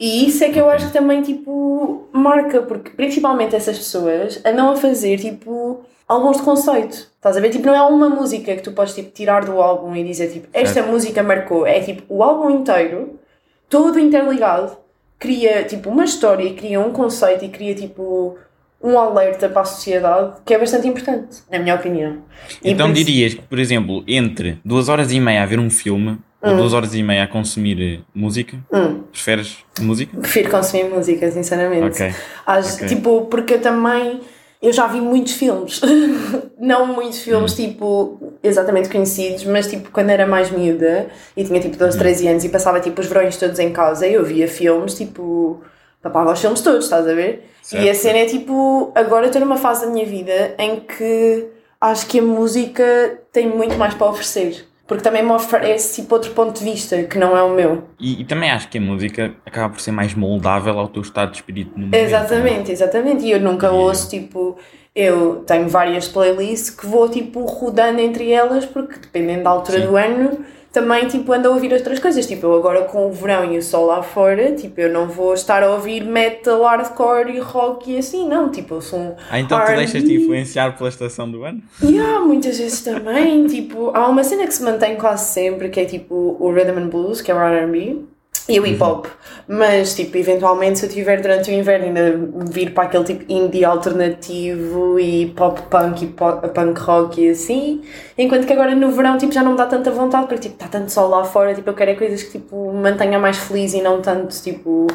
[0.01, 4.71] E isso é que eu acho que também, tipo, marca, porque principalmente essas pessoas andam
[4.71, 7.11] a fazer, tipo, álbuns de conceito.
[7.15, 7.51] Estás a ver?
[7.51, 10.49] Tipo, não é uma música que tu podes, tipo, tirar do álbum e dizer, tipo,
[10.55, 11.67] esta música marcou.
[11.67, 13.21] É, tipo, o álbum inteiro,
[13.69, 14.73] todo interligado,
[15.19, 18.39] cria, tipo, uma história, cria um conceito e cria, tipo,
[18.83, 22.23] um alerta para a sociedade que é bastante importante, na minha opinião.
[22.65, 26.19] E Então dirias que, por exemplo, entre duas horas e meia a ver um filme
[26.43, 29.03] ou duas horas e meia a consumir eh, música, Hum.
[29.13, 30.17] preferes música?
[30.19, 32.03] Prefiro consumir música, sinceramente.
[32.03, 32.15] Ok.
[32.47, 32.89] Às- Ok.
[32.89, 34.21] Tipo, porque eu também.
[34.63, 35.81] Eu já vi muitos filmes.
[36.61, 41.77] não muitos filmes, tipo, exatamente conhecidos, mas tipo, quando era mais miúda e tinha tipo
[41.79, 45.63] 12, 13 anos e passava tipo os verões todos em casa, eu via filmes, tipo.
[46.03, 47.47] Papava os filmes todos, estás a ver?
[47.63, 47.85] Certo.
[47.85, 48.91] E a cena é tipo.
[48.95, 51.47] Agora estou numa fase da minha vida em que
[51.81, 54.67] acho que a música tem muito mais para oferecer.
[54.91, 57.85] Porque também me oferece tipo outro ponto de vista que não é o meu.
[57.97, 61.31] E, e também acho que a música acaba por ser mais moldável ao teu estado
[61.31, 61.95] de espírito no momento.
[61.95, 63.25] Exatamente, exatamente.
[63.25, 64.59] E eu nunca ouço, tipo,
[64.93, 69.87] eu tenho várias playlists que vou, tipo, rodando entre elas, porque dependendo da altura Sim.
[69.87, 72.27] do ano, também, tipo, ando a ouvir outras coisas.
[72.27, 75.35] Tipo, eu agora com o verão e o sol lá fora, tipo, eu não vou
[75.35, 78.51] estar a ouvir metal, hardcore e rock e assim, não.
[78.51, 81.61] Tipo, eu sou um Ah, então tu deixas-te influenciar pela estação do ano?
[81.83, 85.81] E há muitas vezes também, tipo, há uma cena que se mantém quase sempre, que
[85.81, 88.05] é tipo o rhythm and blues, que é o R&B,
[88.51, 89.07] e o hip hop.
[89.47, 93.65] Mas, tipo, eventualmente, se eu tiver durante o inverno ainda vir para aquele tipo indie
[93.65, 97.83] alternativo e pop punk e pop, punk rock e assim,
[98.17, 100.69] enquanto que agora no verão, tipo, já não me dá tanta vontade, porque, tipo, está
[100.69, 103.83] tanto sol lá fora, tipo, eu quero é coisas que, tipo, mantenha mais feliz e
[103.83, 104.87] não tanto, tipo,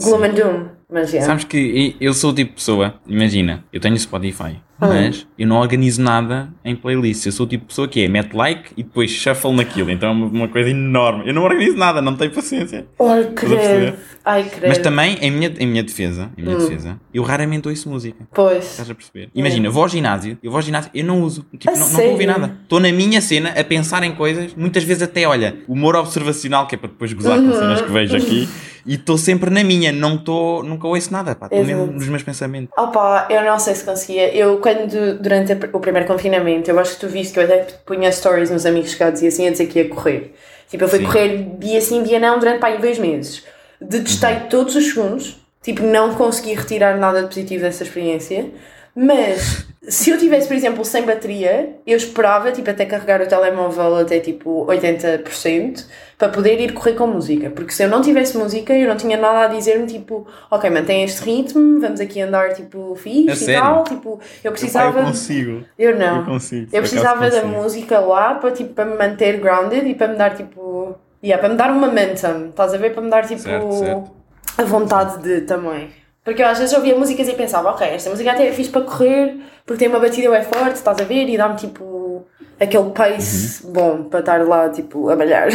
[0.00, 0.81] Gloom and Doom.
[0.92, 1.26] Mas yeah.
[1.26, 4.88] Sabes que eu sou o tipo de pessoa, imagina, eu tenho Spotify, Ah.
[4.88, 7.24] mas eu não organizo nada em playlists.
[7.26, 9.90] Eu sou o tipo de pessoa que é, mete like e depois shuffle naquilo.
[9.90, 11.22] Então é uma, uma coisa enorme.
[11.26, 12.86] Eu não organizo nada, não tenho paciência.
[13.00, 13.56] Ai, perceber?
[13.60, 13.96] credo.
[14.24, 14.68] Ai, credo.
[14.68, 16.46] Mas também, em minha, em minha defesa, em Hum.
[16.46, 18.26] minha defesa, eu raramente ouço música.
[18.34, 18.64] Pois.
[18.72, 19.30] Estás a perceber?
[19.34, 21.46] Imagina, eu vou ao ginásio, eu vou ao ginásio, eu não uso.
[21.52, 22.26] Tipo, A não não sério?
[22.26, 22.56] nada.
[22.62, 26.74] Estou na minha cena a pensar em coisas, muitas vezes até, olha, humor observacional, que
[26.74, 27.50] é para depois gozar Uhum.
[27.50, 28.48] com cenas que vejo aqui,
[28.84, 32.22] e estou sempre na minha, não estou, nunca ouço nada, pá, estou mesmo nos meus
[32.22, 32.70] pensamentos.
[32.76, 34.34] Opa, eu não sei se conseguia.
[34.34, 38.10] Eu, quando, durante o primeiro confinamento, eu acho que tu viste que eu até punha
[38.10, 40.34] stories nos amigos chegados e assim a dizer que ia correr.
[40.68, 41.04] Tipo, eu fui Sim.
[41.04, 43.44] correr dia sim, dia não, durante pá, aí dois meses.
[43.80, 44.48] Detestei Uhum.
[44.48, 45.36] todos os segundos.
[45.62, 48.50] Tipo, não consegui retirar nada de positivo dessa experiência.
[48.94, 53.96] Mas, se eu tivesse, por exemplo, sem bateria, eu esperava, tipo, até carregar o telemóvel
[53.96, 55.84] até, tipo, 80%
[56.16, 57.50] para poder ir correr com música.
[57.50, 61.02] Porque se eu não tivesse música, eu não tinha nada a dizer-me, tipo, ok, mantém
[61.02, 63.60] este ritmo, vamos aqui andar, tipo, fixe e sério?
[63.60, 63.84] tal.
[63.84, 65.00] Tipo, eu precisava...
[65.00, 65.64] eu consigo.
[65.76, 66.18] Eu não.
[66.18, 66.68] Eu consigo.
[66.72, 70.36] Eu precisava da música lá para, tipo, para me manter grounded e para me dar,
[70.36, 70.94] tipo...
[71.24, 72.92] Yeah, para me dar um momentum, estás a ver?
[72.92, 74.10] Para me dar, tipo, Certo, certo.
[74.58, 75.90] a vontade de também.
[76.24, 78.82] Porque eu às vezes ouvia músicas e pensava, ok, esta música até é fixe para
[78.82, 81.28] correr, porque tem uma batida bem forte, estás a ver?
[81.28, 82.24] E dá-me, tipo,
[82.60, 83.72] aquele pace Uhum.
[83.72, 85.48] bom para estar lá, tipo, a balhar.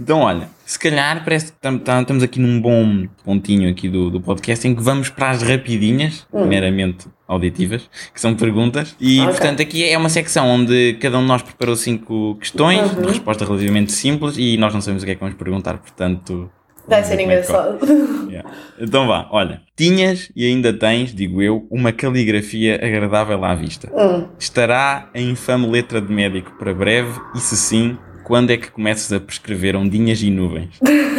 [0.00, 4.10] Então, olha, se calhar parece que tam- tam- estamos aqui num bom pontinho aqui do,
[4.10, 8.94] do podcast em que vamos para as rapidinhas, meramente auditivas, que são perguntas.
[9.00, 9.24] E, Hum.
[9.24, 9.32] Ok.
[9.34, 13.02] portanto, aqui é uma secção onde cada um de nós preparou cinco questões Uhum.
[13.02, 16.48] de resposta relativamente simples e nós não sabemos o que é que vamos perguntar, portanto...
[16.88, 17.78] Vai ser é engraçado.
[18.28, 18.50] Yeah.
[18.78, 23.88] Então vá, olha, tinhas e ainda tens, digo eu, uma caligrafia agradável à vista.
[23.90, 24.28] Hum.
[24.38, 27.18] Estará a infame letra de médico para breve?
[27.34, 30.78] E se sim, quando é que começas a prescrever ondinhas e nuvens?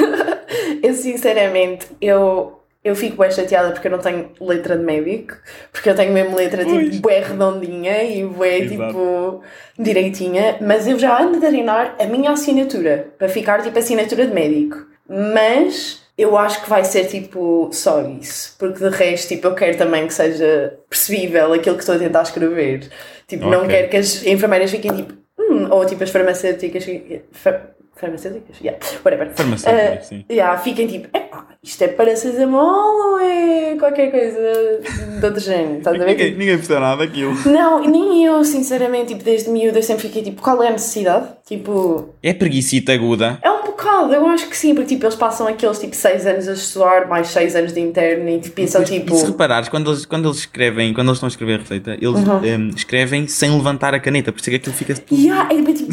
[0.82, 5.36] Eu sinceramente, eu, eu fico bem chateada porque eu não tenho letra de médico,
[5.72, 6.90] porque eu tenho mesmo letra Pois.
[6.90, 9.42] tipo bué redondinha e bué tipo
[9.78, 14.34] direitinha, mas eu já ando a treinar a minha assinatura para ficar tipo assinatura de
[14.34, 14.89] médico.
[15.10, 19.78] Mas eu acho que vai ser tipo só isso, porque de resto tipo, eu quero
[19.78, 22.90] também que seja percebível aquilo que estou a tentar escrever.
[23.28, 23.70] Tipo, não Ok.
[23.70, 26.86] quero que as enfermeiras fiquem tipo, "Hum", ou tipo as farmacêuticas.
[28.00, 28.58] Farmacêuticas?
[28.62, 29.30] Yeah, whatever.
[29.36, 30.26] Farmacêuticas, Ah, sim.
[30.30, 35.78] Yeah, fiquem tipo, epá, isto é paracetamol ou é qualquer coisa de outro género?
[35.80, 36.06] Estás a ver?
[36.12, 37.34] Ninguém, Tipo, ninguém percebeu nada daquilo.
[37.46, 41.28] não, nem eu, sinceramente, tipo, desde miúda eu sempre fiquei tipo, qual é a necessidade?
[41.46, 43.40] Tipo, É preguiçita aguda.
[43.42, 46.48] é um bocado, eu acho que sim, porque tipo, eles passam aqueles tipo 6 anos
[46.48, 49.14] a estudar, mais 6 anos de interno e tipo, pensam tipo.
[49.14, 51.92] E se reparares, quando eles, quando eles escrevem, quando eles estão a escrever a receita,
[52.00, 52.46] eles Uhum.
[52.46, 54.94] em, escrevem sem levantar a caneta, por isso é que aquilo fica.
[55.12, 55.92] Yeah, é tipo.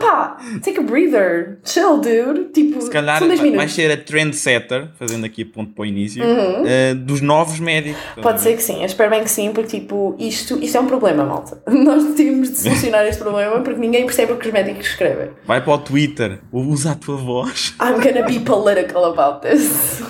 [0.00, 2.44] Opá, take a breather, chill, dude.
[2.52, 6.22] Tipo, Se calhar são 10 vai ser a trendsetter, fazendo aqui ponto para o início,
[6.66, 8.00] eh, dos novos médicos.
[8.16, 8.22] Uhum.
[8.22, 10.86] Pode ser que sim, eu espero bem que sim, porque tipo, isto, isto é um
[10.86, 11.62] problema, malta.
[11.68, 15.30] Nós temos de solucionar este problema porque ninguém percebe o que os médicos escrevem.
[15.44, 17.74] Vai para o Twitter, usa a tua voz.
[17.80, 20.02] I'm gonna be political about this.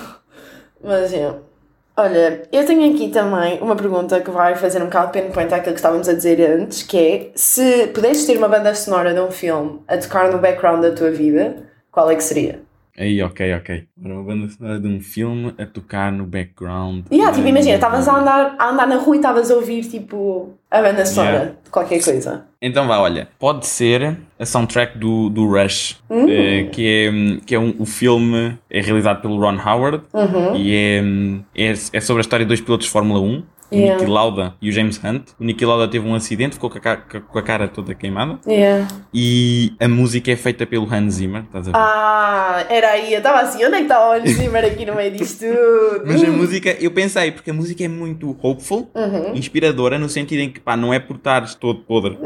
[0.83, 1.50] Mas é.
[2.03, 5.79] Olha, eu tenho aqui também uma pergunta que vai fazer um bocado pinpoint àquilo que
[5.79, 9.83] estávamos a dizer antes, que é se pudesses ter uma banda sonora de um filme
[9.87, 11.57] a tocar no background da tua vida,
[11.91, 12.59] qual é que seria?
[12.97, 13.83] Aí, ok, ok.
[14.03, 17.05] Ora, uma banda sonora de um filme a tocar no background.
[17.11, 20.53] Yeah, tipo, imagina, estavas a andar, a andar na rua e estavas a ouvir tipo
[20.69, 21.51] a banda sonora Yeah.
[21.63, 22.45] de qualquer coisa.
[22.61, 26.25] Então vá, olha, pode ser a soundtrack do, do Rush, Hum.
[26.29, 30.55] eh, que é, que é um, o filme, é realizado pelo Ron Howard Uhum.
[30.55, 31.01] e é,
[31.55, 33.99] é, é sobre a história de dois pilotos de Fórmula 1, o Yeah.
[33.99, 35.29] Niki Lauda e o James Hunt.
[35.39, 38.37] O Niki Lauda teve um acidente, ficou com a, ca- com a cara toda queimada
[38.47, 38.87] Yeah.
[39.13, 41.77] e a música é feita pelo Hans Zimmer, estás a ver?
[41.77, 44.95] Ah, era aí, eu estava assim, onde é que está o Hans Zimmer aqui no
[44.95, 46.03] meio disto tudo?
[46.05, 49.35] Mas a música, eu pensei, porque a música é muito hopeful, Uhum.
[49.35, 52.17] inspiradora, no sentido em que, pá, não é por estares todo podre,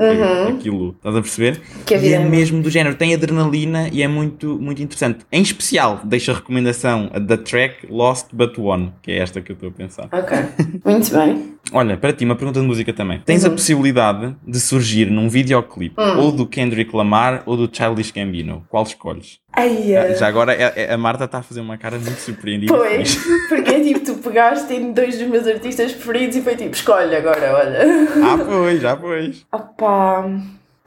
[0.50, 1.62] aquilo, estás a perceber?
[1.86, 5.20] Que a e é é mesmo do género, tem adrenalina e é muito, muito interessante.
[5.32, 9.54] Em especial, deixo a recomendação da track Lost But One, que é esta que eu
[9.54, 10.08] estou a pensar.
[10.12, 10.38] Ok,
[10.84, 11.35] muito bem.
[11.74, 13.20] Olha, para ti, uma pergunta de música também.
[13.26, 13.50] Tens Uhum.
[13.50, 16.20] a possibilidade de surgir num videoclipe Hum.
[16.20, 18.64] ou do Kendrick Lamar ou do Childish Gambino.
[18.70, 19.40] Qual escolhes?
[19.52, 22.72] Ai, Ah, Já agora, a, a Marta está a fazer uma cara muito surpreendida.
[22.74, 23.16] Pois,
[23.50, 27.16] porque é tipo, tu pegaste em dois dos meus artistas preferidos e foi tipo, escolhe
[27.16, 27.80] agora, olha.
[28.24, 29.46] Ah, pois, já pois.
[29.52, 30.30] Opá.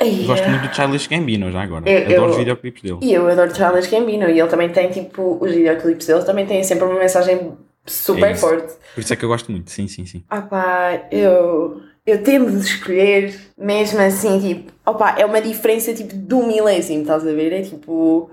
[0.01, 1.91] Ai, Gosto muito do Childish Gambino, já agora.
[1.91, 2.99] Eu- Adoro eu- os videoclipes dele.
[3.03, 6.63] E eu adoro Charles Gambino e ele também tem tipo, os videoclipes dele também têm
[6.63, 7.53] sempre uma mensagem
[7.87, 8.75] super É forte.
[8.95, 10.25] Por isso é que eu gosto muito, sim, sim, sim.
[10.31, 16.47] Opá, eu, eu temo de escolher, mesmo assim, tipo, opá, é uma diferença tipo um
[16.47, 17.53] milésimo, estás a ver?
[17.53, 18.31] É tipo,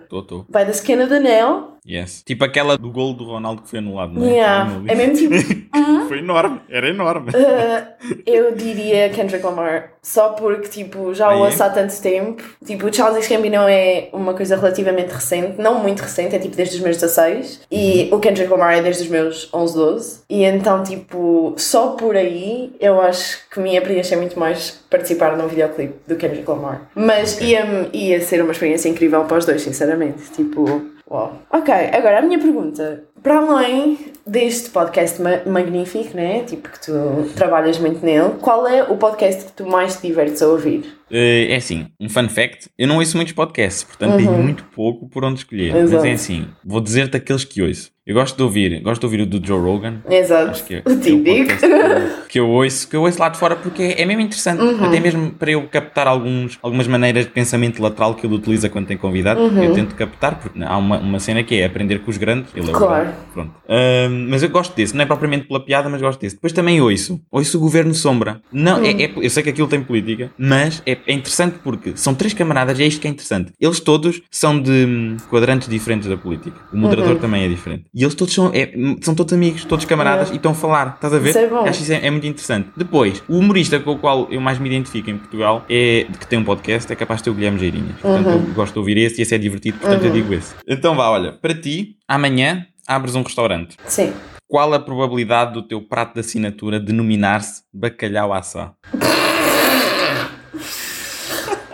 [0.49, 2.23] vai da of the Nail Yes.
[2.25, 4.31] Tipo aquela do gol do Ronaldo que foi anulado, não é?
[4.31, 4.69] Yeah.
[4.71, 5.75] Foi É mesmo tipo.
[6.07, 7.31] Foi enorme, era enorme.
[7.31, 9.93] uh, eu diria Kendrick Lamar.
[10.03, 11.47] Só porque, tipo, já Ah, o é?
[11.47, 12.43] ouço há tanto tempo.
[12.63, 15.59] Tipo, o Charles Gambino é uma coisa relativamente recente.
[15.59, 17.61] Não muito recente, é tipo desde os meus 16.
[17.71, 18.17] E Uhum.
[18.17, 20.19] o Kendrick Lamar é desde os meus 11, 12.
[20.29, 25.35] E então, tipo, só por aí eu acho que me ia preencher muito mais participar
[25.35, 26.87] num videoclipe do Kendrick Lamar.
[26.93, 30.21] Mas ia, ia ser uma experiência incrível para os dois, sinceramente.
[30.35, 31.33] Tipo, uau.
[31.51, 33.03] Ok, agora a minha pergunta.
[33.21, 36.43] Para além deste podcast ma- magnífico, né?
[36.43, 36.93] Tipo, que tu
[37.35, 40.95] trabalhas muito nele, qual é o podcast que tu mais te divertes a ouvir?
[41.11, 45.07] Eh, é assim, um fun fact: eu não ouço muitos podcasts, portanto tenho muito pouco
[45.09, 45.71] por onde escolher.
[45.73, 45.87] Mas Uhum.
[45.97, 46.05] Exato.
[46.07, 47.93] é assim, vou dizer-te aqueles que ouço.
[48.07, 49.95] Eu gosto de ouvir, gosto de ouvir o do Joe Rogan.
[50.07, 50.51] Exato.
[50.51, 51.25] Acho que é, o é típico.
[51.25, 54.05] podcast que eu- que eu ouço, que eu ouço lá de fora porque é, é
[54.05, 54.83] mesmo interessante, Uhum.
[54.85, 58.85] até mesmo para eu captar alguns, algumas maneiras de pensamento lateral que ele utiliza quando
[58.85, 59.41] tem convidado.
[59.41, 62.51] Eu tento captar, porque há uma, uma cena que é aprender com os grandes.
[62.55, 62.87] Ele é o Uhum.
[62.87, 63.53] Grande, pronto.
[63.67, 66.35] Ahm, mas eu gosto desse, não é propriamente pela piada, mas gosto desse.
[66.35, 68.39] Depois também ouço, ouço o Governo Sombra.
[68.51, 72.13] Não, é, é- eu sei que aquilo tem política, mas é, é interessante porque são
[72.13, 73.51] três camaradas e é isto que é interessante.
[73.59, 76.59] Eles todos são de hum, quadrantes diferentes da política.
[76.71, 77.85] O moderador também é diferente.
[77.93, 80.93] E eles todos são, é, são todos amigos, todos camaradas e estão a falar.
[80.95, 81.29] Estás a ver?
[81.29, 81.65] Isso é bom.
[81.65, 82.69] Acho isso é, é muito interessante.
[82.75, 86.39] Depois, o humorista com o qual eu mais me identifico em Portugal é que tem
[86.39, 87.99] um podcast, é capaz de ter o Guilherme Geirinhas.
[88.01, 90.53] Portanto, eu gosto de ouvir esse e esse é divertido, portanto eu digo esse.
[90.67, 93.77] Então vá, olha, para ti, amanhã abres um restaurante.
[93.85, 94.13] Sim.
[94.47, 98.73] Qual a probabilidade do teu prato de assinatura denominar-se bacalhau assá?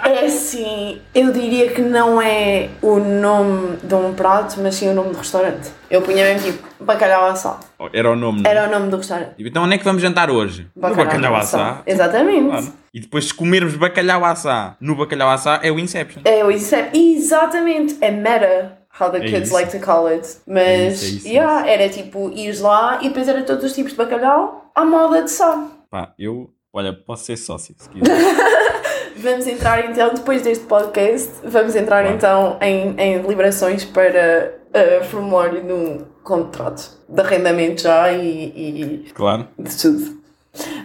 [0.03, 4.93] É assim, eu diria que não é o nome de um prato, mas sim o
[4.93, 5.69] nome do restaurante.
[5.89, 7.65] Eu punha mesmo tipo bacalhau assado.
[7.93, 8.43] Era o nome.
[8.45, 8.49] é?
[8.49, 9.33] Era o nome do restaurante.
[9.39, 10.67] Então onde é que vamos jantar hoje?
[10.75, 11.81] no bacalhau assá.
[11.85, 12.49] Exatamente.
[12.49, 12.73] Claro.
[12.93, 16.21] E depois se comermos bacalhau assá no bacalhau assá é o Inception.
[16.25, 16.91] É o Inception.
[17.01, 17.97] Exatamente.
[18.01, 18.77] É meta.
[18.99, 19.53] How the É kids isso.
[19.53, 20.27] like to call it.
[20.45, 23.73] Mas, É isso, é isso, yeah, era tipo, ires lá e depois era todos os
[23.73, 25.65] tipos de bacalhau à moda de só.
[25.89, 28.03] Pá, eu, olha, posso ser sócio se quiser.
[29.21, 32.15] Vamos entrar então, depois deste podcast, vamos entrar Claro.
[32.15, 39.47] então em, em liberações para uh, formulário de um contrato de arrendamento já e, claro.
[39.59, 40.21] e de tudo.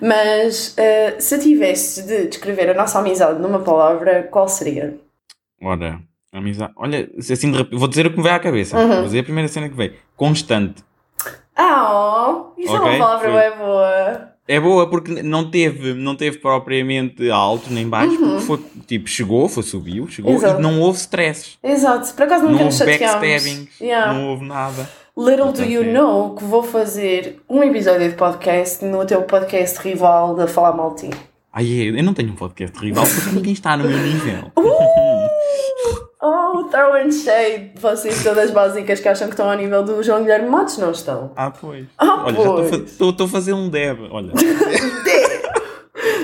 [0.03, 4.97] Mas uh, se tivesse de descrever a nossa amizade numa palavra, qual seria?
[5.63, 5.99] Ora,
[6.33, 6.73] amizade.
[6.77, 8.79] Olha, assim de repente, vou dizer o que me veio à cabeça.
[8.79, 8.89] Uhum.
[8.97, 9.95] Vou dizer a primeira cena que veio.
[10.17, 10.85] Constante.
[11.57, 14.36] Ah, isso é Ok, uma palavra bem boa.
[14.49, 19.49] É boa porque não teve, não teve propriamente alto nem baixo, porque foi, tipo, chegou,
[19.49, 20.37] foi, subiu, chegou Uhum.
[20.39, 20.61] Exato.
[20.61, 21.59] e não houve stresses.
[21.63, 23.21] Exato, por acaso Não nos houve chateámos.
[23.21, 24.13] backstabbings, Yeah.
[24.13, 24.89] não houve nada.
[25.19, 25.93] Little do you é.
[25.93, 30.95] know que vou fazer um episódio de podcast no teu podcast rival da Falar Mal.
[31.53, 34.53] Ai, eu eu não tenho um podcast rival porque ninguém está no meu nível.
[36.67, 37.71] Oh, throwing shade.
[37.81, 41.31] Vocês todas básicas que acham que estão ao nível do João Guilherme Matos não estão.
[41.37, 41.87] Ah, pois.
[41.99, 42.71] Ah, Olha, estou a pois.
[42.71, 43.99] fa- estou estou a fazer um deb.
[44.11, 44.33] Olha,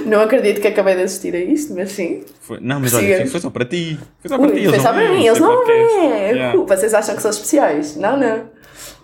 [0.05, 2.24] Não acredito que acabei de assistir a isto, mas sim.
[2.40, 3.14] foi- não, mas Siga.
[3.18, 3.98] olha, foi só para ti.
[4.20, 4.52] Foi só para ti.
[4.55, 6.31] Ui, eles foi só para mim, eles não vêm.
[6.33, 6.59] Yeah.
[6.64, 7.96] Vocês acham que são especiais?
[7.96, 8.50] Não, não.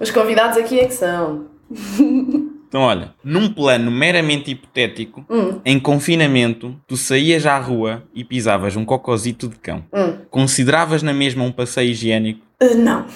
[0.00, 1.46] Os convidados aqui é que são.
[2.68, 5.58] Então, olha, num plano meramente hipotético, Hum.
[5.64, 9.84] em confinamento, tu saías à rua e pisavas um cocozito de cão.
[9.92, 10.18] Hum.
[10.30, 12.40] Consideravas na mesma um passeio higiênico?
[12.62, 13.06] Uh, não.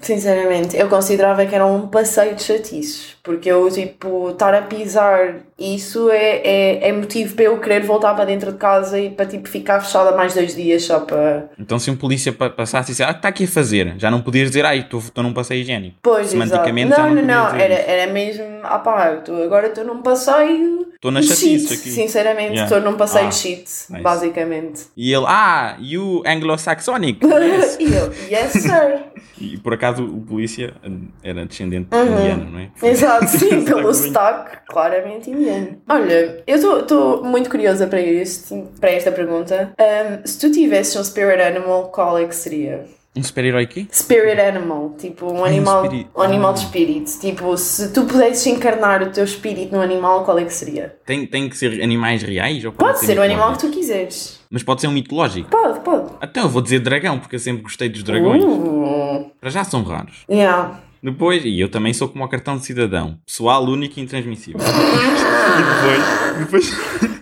[0.00, 3.16] Sinceramente, eu considerava que era um passeio de chatices.
[3.22, 8.14] Porque eu, tipo, estar a pisar isso é, é, é motivo para eu querer voltar
[8.14, 11.50] para dentro de casa e para, tipo, ficar fechada mais dois dias só para.
[11.58, 13.94] Então, se um polícia pa- passasse e dissesse, ah, está aqui a fazer?
[13.98, 15.96] Já não podias dizer, ai, estou estou num passeio higiênico.
[16.02, 16.28] Pois.
[16.28, 17.54] Semanticamente Não, não não, não.
[17.54, 18.44] Era, era mesmo.
[18.62, 20.88] Ah, pá, tô- agora estou num passeio.
[20.94, 21.90] Estou na chatice aqui.
[21.90, 22.64] Sinceramente, Yeah.
[22.64, 24.02] estou num passeio Ah, de shit, nice.
[24.02, 24.82] basicamente.
[24.96, 27.20] E ele, ah, you anglo-saxonic.
[27.24, 27.76] Yes.
[27.80, 29.04] e eu, yes, sir.
[29.40, 30.74] e por acaso o polícia
[31.22, 32.02] era descendente Uhum.
[32.18, 32.68] indiano, não é?
[32.82, 35.78] Exato, sim, pelo Sotaque claramente indiano.
[35.88, 39.72] Olha, eu estou muito curiosa para, este, para esta pergunta.
[39.78, 42.84] Ahm, se tu tivesses um spirit animal, qual é que seria?
[43.16, 43.88] Um super-herói aqui?
[43.92, 45.84] Spirit animal, tipo um Ai, um animal,
[46.16, 46.54] um animal Ah.
[46.54, 47.10] de espírito.
[47.20, 50.94] Tipo, se tu pudesses encarnar o teu espírito num animal, qual é que seria?
[51.04, 52.64] Tem, tem que ser animais reais?
[52.64, 54.38] Ou Pode ser o animal que tu quiseres.
[54.48, 55.50] Mas pode ser um mitológico.
[55.50, 56.10] Pode, pode.
[56.22, 58.44] Então eu vou dizer dragão, porque eu sempre gostei dos dragões.
[58.44, 60.24] Uh, Para já são raros.
[60.30, 60.78] yeah.
[61.02, 63.18] Depois, e eu também sou como o cartão de cidadão.
[63.26, 64.60] Pessoal único e intransmissível.
[64.60, 67.10] e depois, depois,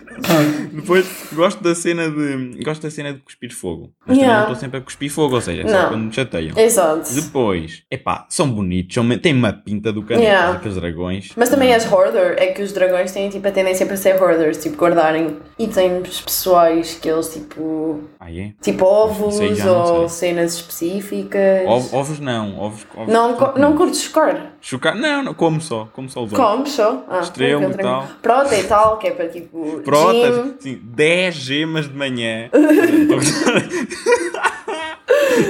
[0.71, 2.61] Depois, gosto da cena de.
[2.63, 3.91] Gosto da cena de cuspir fogo.
[4.05, 4.17] Mas Yeah.
[4.17, 6.57] também não estou sempre a cuspir fogo, ou seja, é só quando me chateiam.
[6.57, 7.13] Exato.
[7.13, 10.57] Depois, epá, são bonitos, são, têm uma pinta do canto, Yeah.
[10.57, 11.31] aqueles dragões.
[11.35, 14.57] Mas também és hoarder, é que os dragões têm tipo a tendência para ser hoarders,
[14.61, 18.03] tipo guardarem itens pessoais que eles tipo.
[18.21, 18.51] Ah, é?
[18.61, 20.29] tipo ovos não ou sei.
[20.33, 21.65] cenas específicas.
[21.65, 22.85] Ovos, ovos não, ovos.
[22.93, 24.55] ovos Não, co- não curtes chocar?
[24.59, 24.93] Chocar?
[24.93, 26.37] Não, não, como só, como só os ovos.
[26.45, 27.05] Comes só?
[27.07, 28.07] Ah, Estrela e tal.
[28.21, 29.79] Prota e tal, que é para tipo.
[29.85, 30.53] Protas, gym.
[30.59, 32.49] sim, 10 gemas de manhã.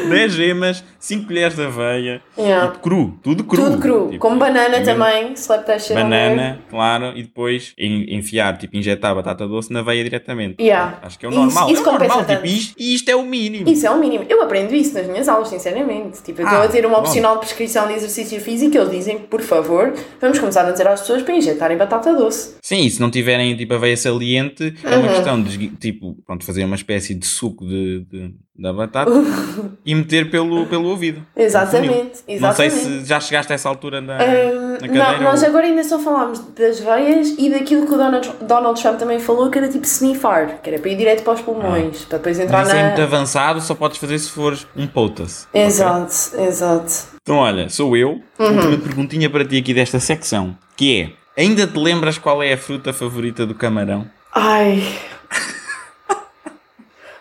[0.10, 2.21] 10 gemas, 5 colheres de aveia.
[2.38, 2.67] Yeah.
[2.67, 3.63] Tipo, cru, tudo cru.
[3.63, 4.08] Tudo cru.
[4.12, 5.93] Tipo, Com banana mesmo- também, slap that shit.
[5.93, 10.62] Banana, claro, e depois en- enfiar, tipo, injetar batata doce na veia diretamente.
[10.62, 10.99] Yeah.
[11.02, 11.71] Acho que é o Isso- normal.
[11.71, 13.69] isso é o normal, tipo, isto, e isto é o mínimo.
[13.69, 14.25] Isso é o mínimo.
[14.30, 16.21] Eu aprendo isso nas minhas aulas, sinceramente.
[16.23, 17.02] Tipo, eu Ah, estou a ter uma bom.
[17.02, 20.88] opcional de prescrição de exercício físico e eles dizem, por favor, vamos começar a dizer
[20.88, 22.56] às pessoas para injetarem batata doce.
[22.62, 25.13] Sim, e se não tiverem tipo a veia saliente, é uma Uhum.
[25.15, 29.10] questão de tipo, pronto, fazer uma espécie de suco de, de- da batata
[29.86, 31.26] e meter pelo, pelo ouvido.
[31.36, 31.93] Exatamente,
[32.39, 32.74] Não sei exatamente.
[32.76, 35.12] se já chegaste a essa altura na, Hum, na cadeira.
[35.13, 38.82] não, nós ou- agora ainda só falámos das veias e daquilo que o Donald, Donald
[38.82, 42.04] Trump também falou, que era tipo sniffar, que era para ir direto para os pulmões,
[42.06, 42.88] para depois entrar Mas isso é na.
[42.89, 45.48] muito avançado, só podes fazer se fores um potas.
[45.50, 45.62] ok?
[45.63, 46.93] Exato, exato.
[47.22, 48.19] Então, olha, sou eu.
[48.39, 48.56] Uhum.
[48.56, 51.02] Última perguntinha para ti aqui desta secção, que
[51.36, 54.06] é: ainda te lembras qual é a fruta favorita do camarão?
[54.34, 54.84] Ai.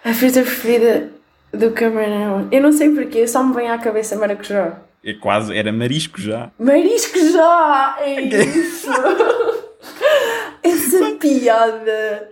[0.04, 1.10] A fruta preferida
[1.52, 2.48] do camarão.
[2.52, 4.78] Eu não sei porquê, só me vem à cabeça maracujá.
[5.04, 6.50] É quase, era marisco já.
[6.58, 7.96] Marisco já!
[8.00, 8.88] É isso!
[10.62, 12.28] Essa piada!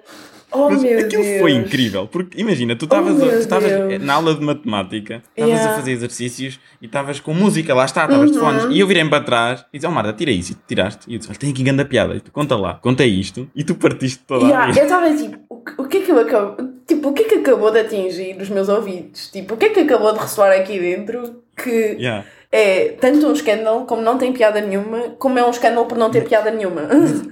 [0.53, 1.41] Oh Mas meu aquilo Deus!
[1.41, 5.71] foi incrível, porque imagina, tu estavas Oh, a- na aula de matemática, estavas Yeah.
[5.73, 8.45] a fazer exercícios e estavas com música, lá está, estavas de Uhum.
[8.45, 11.01] fones, e eu virei-me para trás e disse, oh Marta, tira isso, e tu tiraste,
[11.09, 13.65] e eu disse, olha, tem aqui grande piada, e tu conta lá, conta isto, e
[13.65, 14.79] tu partiste toda a Yeah, rir.
[14.79, 17.25] eu estava tipo, o que, o que é que eu acabo, tipo, o que é
[17.29, 19.29] que acabou de atingir os meus ouvidos?
[19.29, 22.25] Tipo, o que é que acabou de ressoar aqui dentro que Yeah.
[22.53, 26.11] é tanto um escândalo como não tem piada nenhuma, como é um escândalo por não
[26.11, 26.83] ter piada nenhuma.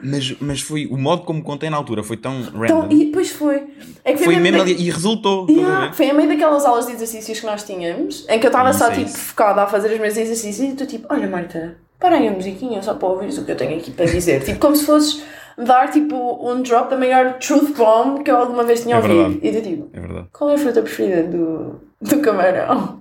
[0.02, 3.30] Mas, mas foi, o modo como contei na altura foi tão Então, random, e depois
[3.30, 3.62] foi.
[4.04, 6.92] É que foi mesmo da- ali, e resultou, Yeah, foi a meio daquelas aulas de
[6.92, 9.18] exercícios que nós tínhamos, em que eu estava só é tipo isso.
[9.18, 12.82] focada a fazer os meus exercícios e tu tipo, olha Marta, para aí a musiquinha
[12.82, 14.42] só para ouvires o que eu tenho aqui para dizer.
[14.42, 15.22] tipo, como se fosses
[15.58, 16.16] dar tipo
[16.50, 19.38] um drop da maior truth bomb que eu alguma vez tinha É ouvido.
[19.42, 20.26] E tu tipo, É verdade.
[20.32, 22.98] qual é a fruta preferida do, do camarão?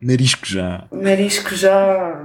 [0.00, 0.84] Marisco já.
[0.92, 2.22] Marisco já.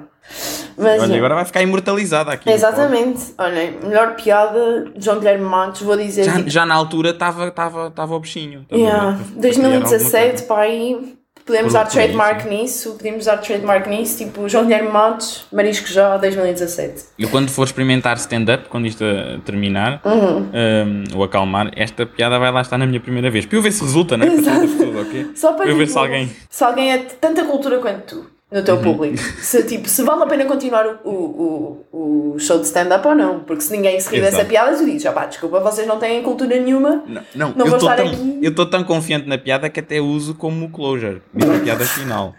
[0.77, 2.49] Mas, Olha, agora vai ficar imortalizada aqui.
[2.49, 3.33] Exatamente.
[3.37, 6.23] Olhem, melhor piada de João Guilherme Matos, vou dizer.
[6.25, 8.61] Já, tipo, já na altura estava tava, tava o bichinho.
[8.61, 8.89] estás a ver?
[8.91, 9.17] Yeah.
[9.17, 10.43] Para criar alguma 2017, coisa.
[10.45, 11.16] pá, aí
[11.47, 12.49] podemos dar trademark isso.
[12.49, 17.05] nisso, podemos dar trademark nisso, tipo João Guilherme Matos, Marisco Já, 2017.
[17.17, 19.03] Eu quando for experimentar stand-up, quando isto
[19.45, 20.49] terminar, Uhum.
[20.53, 23.45] um, ou acalmar, esta piada vai lá estar na minha primeira vez.
[23.45, 24.25] Para eu ver se resulta, né?
[24.27, 24.57] Para Exato.
[24.59, 25.31] todas as pessoas, ok?
[25.35, 26.31] Só para Para eu ver tipo, se alguém.
[26.49, 28.36] se alguém é de tanta cultura quanto tu.
[28.49, 28.63] No Uhum.
[28.63, 33.05] teu público, se, tipo, se vale a pena continuar o, o, o, show de stand-up
[33.05, 35.85] ou não, porque se ninguém se rir dessa piada, tu dizes, ah pá, desculpa, vocês
[35.85, 38.39] não têm cultura nenhuma, Não, não, Não eu vou estou estar tão, aqui.
[38.41, 42.33] eu estou tão confiante na piada que até uso como closure, a piada final.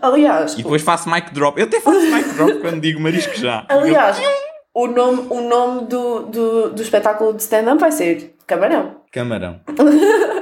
[0.00, 1.58] aliás, E depois faço mic drop.
[1.60, 3.64] Eu até faço mic drop quando digo marisco já.
[3.68, 4.16] aliás,
[4.72, 8.94] o nome, o nome do, do, do espetáculo de stand-up vai ser Camarão.
[9.10, 9.58] Camarão.